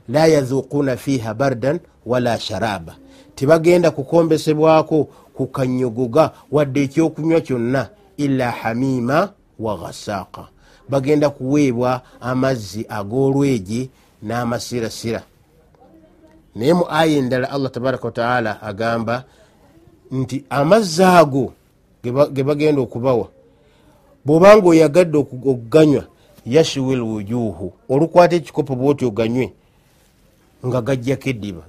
La 0.09 0.27
yazuquna 0.27 0.97
fiiha 0.97 1.33
bardan 1.33 1.79
wala 2.05 2.39
sharaba. 2.39 2.95
Tebagenda 3.35 3.91
kukombesebwako 3.91 5.07
kukanyogoga 5.33 6.31
wadde 6.51 6.83
ekyokunywa 6.83 7.41
kyonna 7.41 7.89
ila 8.17 8.51
hamima 8.51 9.29
wa 9.59 9.77
ghasaaka 9.77 10.47
bagenda 10.89 11.29
kuweebwa 11.29 12.01
amazzi 12.21 12.85
ag'olwegi 12.89 13.89
n'amasirasira. 14.23 15.21
Naye 16.55 16.73
mu 16.73 16.85
aya 16.89 17.17
endala 17.17 17.51
allah 17.51 17.71
tabaraka 17.71 18.05
wataala 18.05 18.61
agamba 18.61 19.23
nti 20.11 20.45
amazzi 20.49 21.03
ago 21.03 21.53
ge 22.03 22.43
bagenda 22.43 22.81
okubawa 22.81 23.27
bw'obanga 24.25 24.67
oyagadde 24.69 25.17
okuganywa 25.17 26.03
yashwil 26.45 27.01
wujuhu. 27.01 27.73
Olukwata 27.89 28.35
ekikopo 28.35 28.75
bwoti 28.75 29.05
oganywe 29.05 29.53
nga 30.65 30.81
gajjako 30.81 31.29
eddiba 31.29 31.61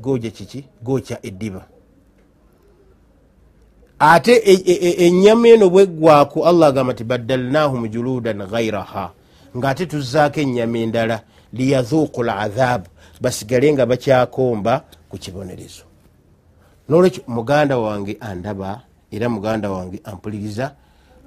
goja 0.00 0.30
kiki? 0.30 0.64
Gokya 0.82 1.18
eddiba. 1.26 1.66
Ate 3.98 4.36
enyama 5.06 5.48
eno 5.48 5.70
bweggwaku 5.70 6.46
allah 6.46 6.68
agamba 6.68 6.94
ti 6.94 7.04
baddalnahum 7.04 7.88
juludan 7.88 8.46
ghairaha 8.46 9.10
ngaate 9.56 9.86
tuzaako 9.86 10.40
enyama 10.40 10.78
endala 10.78 11.22
liyazuuku 11.52 12.22
ladhaabu 12.22 12.86
basigale 13.20 13.72
nga 13.72 13.86
bakyakomba 13.86 14.84
ku 15.08 15.18
kibonerezo. 15.18 15.84
Nolwekyo 16.88 17.22
muganda 17.26 17.78
wange 17.78 18.16
andaba 18.20 18.80
era 19.10 19.28
muganda 19.28 19.70
wange 19.70 20.00
ampuliriza 20.04 20.74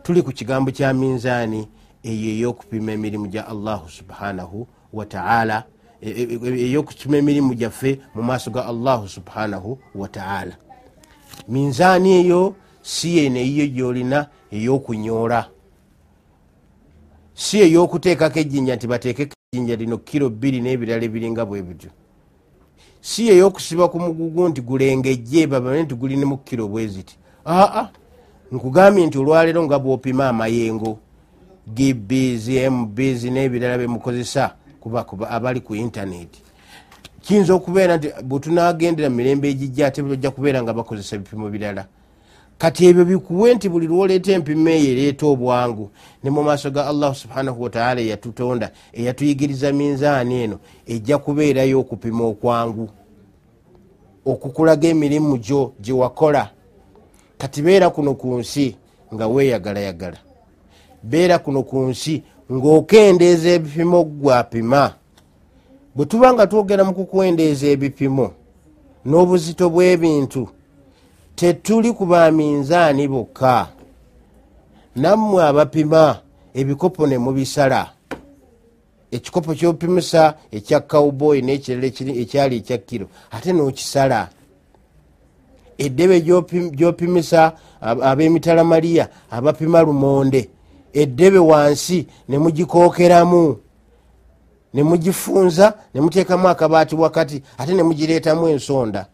tuli 0.04 0.22
ku 0.22 0.32
kigambo 0.32 0.72
kya 0.72 0.94
minzaani 0.94 1.68
eyo 2.04 2.30
eyokupima 2.30 2.92
emirimu 2.92 3.28
gya 3.28 3.48
allahu 3.48 3.90
subhanahu 3.90 4.68
wataala 4.94 5.64
eyokupima 6.02 7.18
emirimu 7.18 7.54
gyaffe 7.54 8.00
mu 8.16 8.24
maaso 8.24 8.52
ga 8.52 8.66
allahu 8.66 9.08
subhanahu 9.08 9.80
wataala 9.96 10.56
minzaani 11.48 12.12
eyo 12.12 12.56
si 12.82 13.18
yene 13.18 13.40
eyiyo 13.40 13.68
gyolina 13.68 14.28
eyokunyoola 14.52 15.50
si 17.34 17.62
eyokuteekako 17.62 18.40
ejjinja 18.40 18.76
nti 18.76 18.88
bateekeko 18.88 19.34
ejjinja 19.54 19.76
lino 19.76 19.98
kiro 19.98 20.30
bbiri 20.30 20.62
n'ebirala 20.62 21.04
ebiringa 21.04 21.46
bwe 21.46 21.62
bityo. 21.62 21.90
Si 23.02 23.30
eyokusiba 23.30 23.88
ku 23.88 24.00
mugugu 24.00 24.50
nti 24.50 24.62
gulengejje 24.62 25.48
babane 25.48 25.84
nti 25.84 25.96
gulinemu 25.96 26.38
kiro 26.38 26.68
bwe 26.68 26.88
ziti. 26.88 27.18
Aa 27.46 27.90
nkugambye 28.52 29.06
nti 29.06 29.18
olwaleero 29.18 29.64
nga 29.64 29.80
bwopima 29.80 30.30
amayengo 30.30 31.00
gbs 31.68 32.48
mbs 32.72 33.24
n'ebirala 33.24 33.78
bemukozesa 33.78 34.56
abali 35.30 35.60
ku 35.62 35.76
intaneti 35.76 36.42
kiyinza 37.30 37.54
okubeera 37.54 37.98
nti 37.98 38.08
bwetunagendera 38.24 39.10
mirembe 39.10 39.50
egijja 39.50 39.88
ate 39.88 40.02
bajja 40.02 40.32
kubeera 40.32 40.64
nga 40.64 40.74
bakozesa 40.74 41.18
bipimo 41.18 41.50
birala. 41.50 41.86
Kati 42.58 42.86
ebyo 42.86 43.06
bikuwe 43.06 43.54
nti 43.56 43.70
buli 43.70 43.88
lwoleeta 43.88 44.32
empimo 44.32 44.70
eyo 44.70 44.92
ereeta 44.92 45.26
obwangu 45.26 45.92
ne 46.24 46.30
mu 46.30 46.44
maaso 46.44 46.72
ga 46.72 46.88
allahu 46.88 47.16
subhanahu 47.16 47.62
wataala 47.64 48.02
eyatutonda 48.02 48.72
eyatuyigiriza 48.94 49.74
minzaani 49.74 50.44
eno 50.44 50.60
ejja 50.88 51.18
kubeerayo 51.18 51.80
okupima 51.80 52.24
okwangu. 52.24 52.90
Okukulaga 54.26 54.88
emirimu 54.88 55.38
gyo 55.38 55.74
gyewakola 55.80 56.50
kati 57.38 57.62
beera 57.62 57.90
kuno 57.90 58.14
ku 58.14 58.40
nsi 58.40 58.76
nga 59.14 59.28
weeyagalayagala 59.28 60.18
beera 61.04 61.40
kuno 61.40 61.64
ku 61.64 61.80
nsi 61.80 62.24
ng'okendeeza 62.52 63.50
ebipimo 63.50 64.04
gwapima. 64.04 64.94
Bwe 65.96 66.06
tuba 66.06 66.34
nga 66.34 66.48
twogera 66.48 66.84
mu 66.84 66.94
kukwendeeza 66.94 67.68
ebipimo 67.68 68.32
n'obuzito 69.06 69.70
bw'ebintu 69.70 70.48
tetuli 71.36 71.94
ku 71.94 72.06
baminzaani 72.06 73.08
bokka. 73.08 73.68
Nammwe 74.96 75.44
abapima 75.44 76.20
ebikopo 76.54 77.08
ne 77.08 77.18
mubisala 77.18 77.92
ekikopo 79.12 79.54
kyopimisa 79.54 80.34
ekya 80.52 80.80
cowboy 80.80 81.42
nekirala 81.42 81.88
ekyali 82.22 82.56
ekya 82.58 82.78
kiro 82.78 83.08
ate 83.32 83.54
n'okisala. 83.54 84.30
Eddebe 85.78 86.22
gyopimisa 86.76 87.54
ab'emitalamaliya 87.82 89.10
abapima 89.32 89.82
lumonde 89.82 90.50
eddebe 90.94 91.38
wansi 91.38 92.08
nemugikookeramu 92.30 93.58
nemugifunza 94.74 95.74
nemuteekamu 95.94 96.48
akabaati 96.48 96.96
wakati 96.96 97.44
ate 97.58 97.74
nemugireetamu 97.74 98.48
ensonda. 98.48 99.08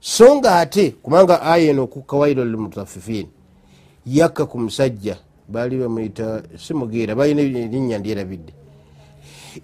So 0.00 0.36
nga 0.36 0.58
ate 0.58 0.90
kubanga 0.90 1.42
aya 1.42 1.70
eno 1.70 1.86
kukawairo 1.86 2.44
lmutafifin 2.44 3.26
yakka 4.06 4.46
ku 4.46 4.58
musajja 4.58 5.16
baali 5.48 5.78
bamwita 5.78 6.42
simugeera 6.58 7.14
balina 7.14 7.42
erinnya 7.42 7.98
ndyerabidde 7.98 8.52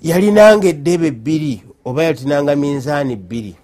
yalinanga 0.03 0.69
eddebe 0.69 1.11
bbiri 1.11 1.63
oba 1.85 2.05
yatinanga 2.05 2.57
minzaani 2.57 3.17
bbiri 3.17 3.55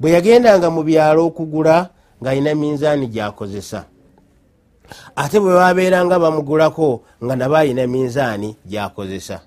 bwe 0.00 0.10
yagendanga 0.10 0.70
mu 0.70 0.82
byalo 0.82 1.26
okugula 1.26 1.90
ng'alina 2.22 2.54
minzaani 2.54 3.06
gyakozesa 3.06 3.84
ate 5.16 5.40
bwe 5.40 5.54
babeeranga 5.54 6.18
bamugulako 6.18 7.02
nga 7.24 7.36
naba 7.36 7.58
alina 7.58 7.86
minzaani 7.86 8.56
gyakozesa. 8.66 9.40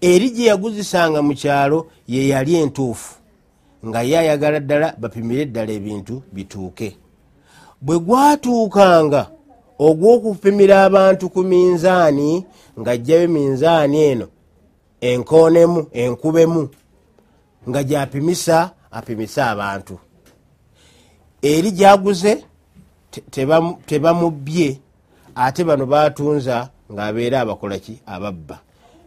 Eri 0.00 0.30
gye 0.30 0.46
yaguzisanga 0.46 1.22
mu 1.22 1.34
kyalo 1.34 1.86
ye 2.06 2.28
yali 2.28 2.54
entuufu 2.54 3.14
nga 3.86 4.02
ye 4.02 4.18
ayagala 4.18 4.60
ddala 4.60 4.94
bapimire 4.98 5.42
eddala 5.42 5.72
ebintu 5.72 6.22
bituuke. 6.32 6.96
Bwe 7.80 7.98
gwatuukanga 7.98 9.22
ogw'okupimira 9.78 10.84
abantu 10.84 11.28
ku 11.28 11.40
minzaani 11.42 12.46
ng'ajjayo 12.80 13.28
minzaani 13.28 13.98
eno 14.10 14.26
enkoonemu 15.00 15.80
enkubemu 15.92 16.62
nga 17.68 17.80
gyapimisa 17.84 18.70
apimisa 18.90 19.50
abantu. 19.52 19.98
Eri 21.42 21.70
gyaguze 21.70 22.44
tebamubye 23.86 24.80
ate 25.34 25.64
bano 25.64 25.86
batunza 25.86 26.70
ng'abeera 26.92 27.40
abakolaki 27.40 28.00
ababba. 28.06 28.60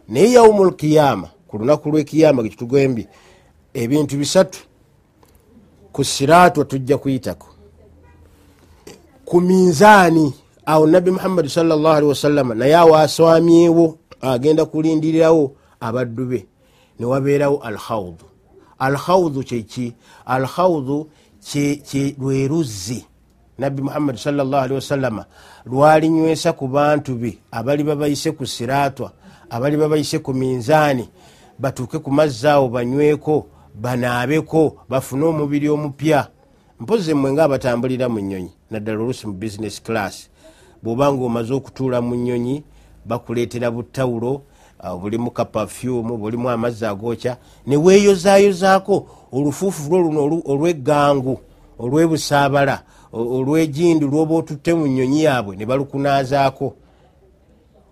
Naye 0.08 0.32
yaumul 0.32 0.76
kiyama 0.76 1.28
ku 1.48 1.58
lunaku 1.58 1.90
lwekiyama 1.90 2.42
gekitugambye 2.42 3.08
ebintu 3.74 4.16
bisatu 4.16 4.58
ku 5.92 6.04
siraatwa 6.04 6.64
tujja 6.64 6.98
kuyitako. 6.98 7.46
Ku 9.24 9.40
minzaani 9.40 10.34
awo 10.66 10.86
nabbi 10.86 11.10
muhammadi 11.10 11.48
salli 11.48 12.06
wasallama 12.06 12.54
naye 12.54 12.76
awo 12.76 12.96
aswamyewo 12.96 13.98
agenda 14.20 14.64
kulindirirawo 14.64 15.56
abaddu 15.80 16.26
be 16.26 16.46
newabeerawo 16.98 17.58
alhaudu 17.62 18.24
alhaudu 18.78 19.42
kyeki 19.42 19.92
alhaudu 20.26 21.10
lwe 22.18 22.48
luzzi 22.48 23.06
nabbi 23.60 23.82
muhammadi 23.82 24.18
salli 24.18 24.74
wasallama 24.74 25.24
lwalinywesa 25.66 26.52
ku 26.52 26.68
bantu 26.68 27.14
be 27.14 27.38
abali 27.52 27.84
babayise 27.84 28.32
ku 28.32 28.46
siraatwa 28.46 29.12
abali 29.50 29.76
babayise 29.76 30.18
ku 30.18 30.34
minzaani 30.34 31.08
batuuke 31.58 31.98
ku 31.98 32.10
mazzi 32.10 32.48
awo 32.48 32.68
banyweko 32.68 33.46
banaabeko 33.74 34.76
bafune 34.88 35.24
omubiri 35.24 35.68
omupya. 35.68 36.28
Mpozi 36.80 37.14
mmwe 37.14 37.32
nga 37.32 37.44
abatambulira 37.44 38.08
mu 38.08 38.20
nyonyi 38.20 38.50
naddala 38.70 38.98
oluusi 38.98 39.26
mu 39.26 39.32
business 39.32 39.82
class. 39.82 40.28
Bwobanga 40.82 41.24
omaze 41.24 41.52
okutuula 41.54 42.00
mu 42.00 42.16
nyonyi 42.16 42.64
bakuleetera 43.04 43.70
butawulo 43.70 44.42
bulimu 45.00 45.30
kapafyumu 45.30 46.16
bulimu 46.16 46.50
amazzi 46.50 46.86
agokya 46.86 47.36
neweeyozayozaako 47.66 49.06
olufuufu 49.32 49.90
lwo 49.90 49.98
luno 49.98 50.42
olweggangu 50.44 51.40
olwebusaabala 51.78 52.82
olwejindi 53.12 54.04
lwoba 54.06 54.34
otutte 54.34 54.74
mu 54.74 54.86
nyonyi 54.86 55.22
yaabwe 55.24 55.56
ne 55.56 55.66
balukunaazaako 55.66 56.74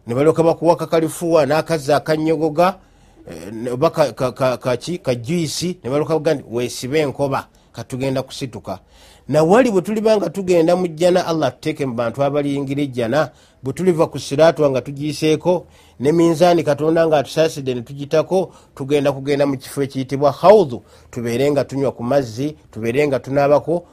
ne 0.07 0.15
balyoka 0.15 0.43
bakuwaka 0.43 0.87
kalifuwa 0.87 1.47
n'akazzi 1.47 1.93
akanyogoga 1.93 2.79
oba 3.73 3.91
kaki 4.59 4.99
kajuisi 4.99 5.79
ne 5.85 5.91
balyoka 5.91 6.15
baga 6.19 6.35
nti 6.35 6.45
weesibe 6.51 7.01
enkoba 7.01 7.49
katugenda 7.73 8.23
kusituka 8.23 8.79
nawali 9.29 9.71
bwe 9.71 9.83
tuliba 9.83 10.17
nga 10.17 10.31
tugenda 10.31 10.77
mu 10.77 10.87
jjana 10.87 11.27
allah 11.27 11.53
tuteeke 11.53 11.87
mu 11.87 11.95
bantu 11.95 12.25
abaliyingira 12.25 12.83
ejjana 12.83 13.31
bwe 13.63 13.73
tuliva 13.73 14.07
ku 14.07 14.19
siraatwa 14.19 14.71
nga 14.71 14.81
tugiiseeko 14.81 15.67
ne 16.01 16.13
minzaani 16.13 16.63
katonda 16.63 17.07
nga 17.07 17.19
atusaasidde 17.19 17.75
ne 17.75 17.83
tugitako 17.83 18.53
tugenda 18.75 19.13
kugenda 19.13 19.47
mu 19.47 19.57
kifo 19.57 19.83
ekiyitibwa 19.83 20.33
haudhu 20.33 20.83
tubeere 21.11 21.51
nga 21.51 21.65
tunywa 21.65 21.93
ku 21.93 22.03
mazzi 22.03 22.57
tubeere 22.71 23.09
nga 23.09 23.21
tunaabako 23.21 23.87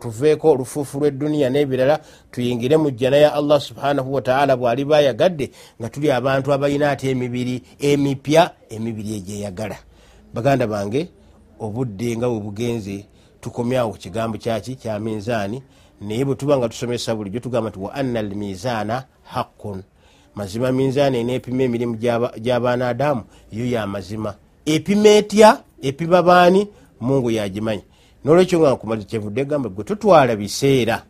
tuveeko 0.00 0.50
olufuufu 0.50 0.98
lw'edduniya 0.98 1.50
n'ebirala. 1.50 2.00
Tuyingire 2.30 2.76
mu 2.76 2.90
jjana 2.90 3.16
ya 3.16 3.34
allah 3.34 3.60
subhanahu 3.60 4.14
wataala 4.14 4.56
bw'ali 4.56 4.84
bayagadde 4.84 5.50
nga 5.80 5.88
tuli 5.88 6.10
abantu 6.10 6.52
abalina 6.52 6.90
ate 6.90 7.10
emibiri 7.10 7.62
emipya 7.80 8.50
emibiri 8.70 9.16
egyeyagala 9.16 9.76
baganda 10.34 10.66
bange 10.66 11.08
obudde 11.58 12.16
nga 12.16 12.28
bwe 12.28 12.40
bugenze 12.40 13.06
tukomyawo 13.44 13.92
ku 13.92 13.98
kigambo 13.98 14.38
kyaki 14.38 14.76
kya 14.76 14.98
minzaani 14.98 15.62
naye 16.00 16.24
bwe 16.24 16.34
tuba 16.34 16.56
nga 16.58 16.68
tusomesa 16.68 17.14
bulijjo 17.14 17.40
tugamba 17.40 17.70
nti 17.70 17.78
wa 17.78 17.94
anna 17.94 18.20
almizaana 18.20 19.04
haqqun. 19.22 19.82
Mazima 20.34 20.72
minzaani 20.72 21.18
eneepima 21.18 21.62
emirimu 21.62 21.94
gy'abaana 22.40 22.88
adamu 22.88 23.22
yo 23.52 23.66
yamazima 23.66 24.34
epima 24.64 25.08
etya? 25.08 25.60
Epima 25.82 26.22
baani? 26.22 26.68
Mungu 27.00 27.30
yagimanyi. 27.30 27.84
Nolwekyo 28.24 28.60
nga 28.60 28.72
nkumaliza 28.72 29.08
kyevudde 29.08 29.44
gamba 29.44 29.68
gwe 29.68 29.84
tutwala 29.84 30.36
biseera 30.36 31.02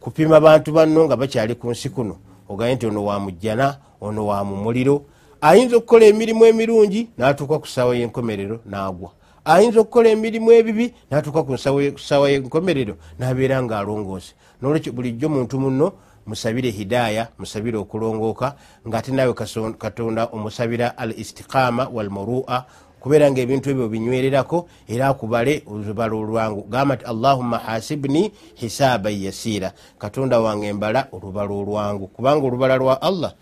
kupima 0.00 0.40
bantu 0.40 0.72
banno 0.72 1.04
nga 1.04 1.16
bakyali 1.16 1.54
ku 1.54 1.70
nsi 1.70 1.90
kuno 1.90 2.16
ogaye 2.48 2.74
nti 2.74 2.86
ono 2.86 3.04
wa 3.04 3.20
mujjana 3.20 3.78
ono 4.00 4.26
wa 4.26 4.44
mu 4.44 4.56
muliro 4.56 5.04
ayinza 5.40 5.76
okukola 5.76 6.06
emirimu 6.06 6.44
emirungi 6.44 7.08
n'atuuka 7.18 7.58
ku 7.58 7.66
ssaawa 7.66 7.96
y'enkomerero 7.96 8.60
n'agwa 8.66 9.10
ayinza 9.44 9.80
okukola 9.80 10.08
emirimu 10.08 10.52
ebibi 10.52 10.94
natuuka 11.10 11.42
ku 11.42 11.58
ssaawa 11.58 12.30
y'enkomerero 12.30 12.94
n'abeera 13.18 13.58
ng'alongoose 13.62 14.34
nolwekyo 14.62 14.92
bulijjo 14.92 15.28
muntu 15.28 15.58
muno 15.58 15.92
musabire 16.26 16.70
hidaaya 16.70 17.28
musabire 17.38 17.76
okulongooka 17.78 18.54
ng'ate 18.86 19.10
naawe 19.10 19.34
katonda 19.78 20.30
omusabira 20.30 20.94
al 20.96 21.10
istiqaama 21.18 21.90
walmurua 21.90 22.66
kubeera 23.02 23.26
nga 23.30 23.40
ebintu 23.42 23.66
ebyo 23.74 23.90
binywererako 23.90 24.70
era 24.86 25.10
akubale 25.10 25.66
olubala 25.66 26.14
olwangu. 26.14 26.62
Gamba 26.70 26.94
nti 26.94 27.04
allahumma 27.04 27.58
hasibni 27.58 28.30
hisaaban 28.54 29.18
yasiira. 29.18 29.74
Katonda 29.98 30.38
wange 30.38 30.72
mbala 30.72 31.10
olubala 31.10 31.50
olwangu. 31.50 32.06
Kubanga 32.06 32.46
olubala 32.46 32.76
lwa 32.76 33.02
allah 33.02 33.34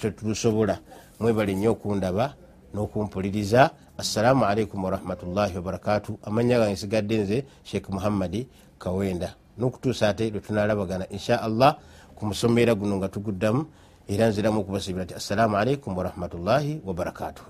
tetulusobola 0.00 0.78
mwebale 1.20 1.54
nnyo 1.54 1.70
okundaba 1.76 2.32
n'okumpuliriza 2.74 3.70
assalamu 3.98 4.44
alaikum 4.44 4.84
warahmatullahi 4.84 5.54
wabarakatu 5.56 6.18
amanya 6.22 6.58
gange 6.58 6.72
nsigadde 6.72 7.16
nze 7.18 7.44
sheekh 7.64 7.88
muhammadi 7.90 8.48
kawenda. 8.78 9.34
N'okutuusa 9.58 10.08
ate 10.08 10.30
lwetunalabagana 10.30 11.08
insha 11.08 11.42
allah 11.42 11.78
ku 12.16 12.26
musomeera 12.26 12.74
guno 12.74 12.96
nga 12.96 13.08
tuguddamu 13.08 13.66
era 14.08 14.28
nziramu 14.28 14.60
okubasibira 14.60 15.04
nti 15.04 15.14
assalamu 15.14 15.56
alaikum 15.56 15.96
warahmatullahi 15.96 16.80
wabarakatuhu 16.84 17.42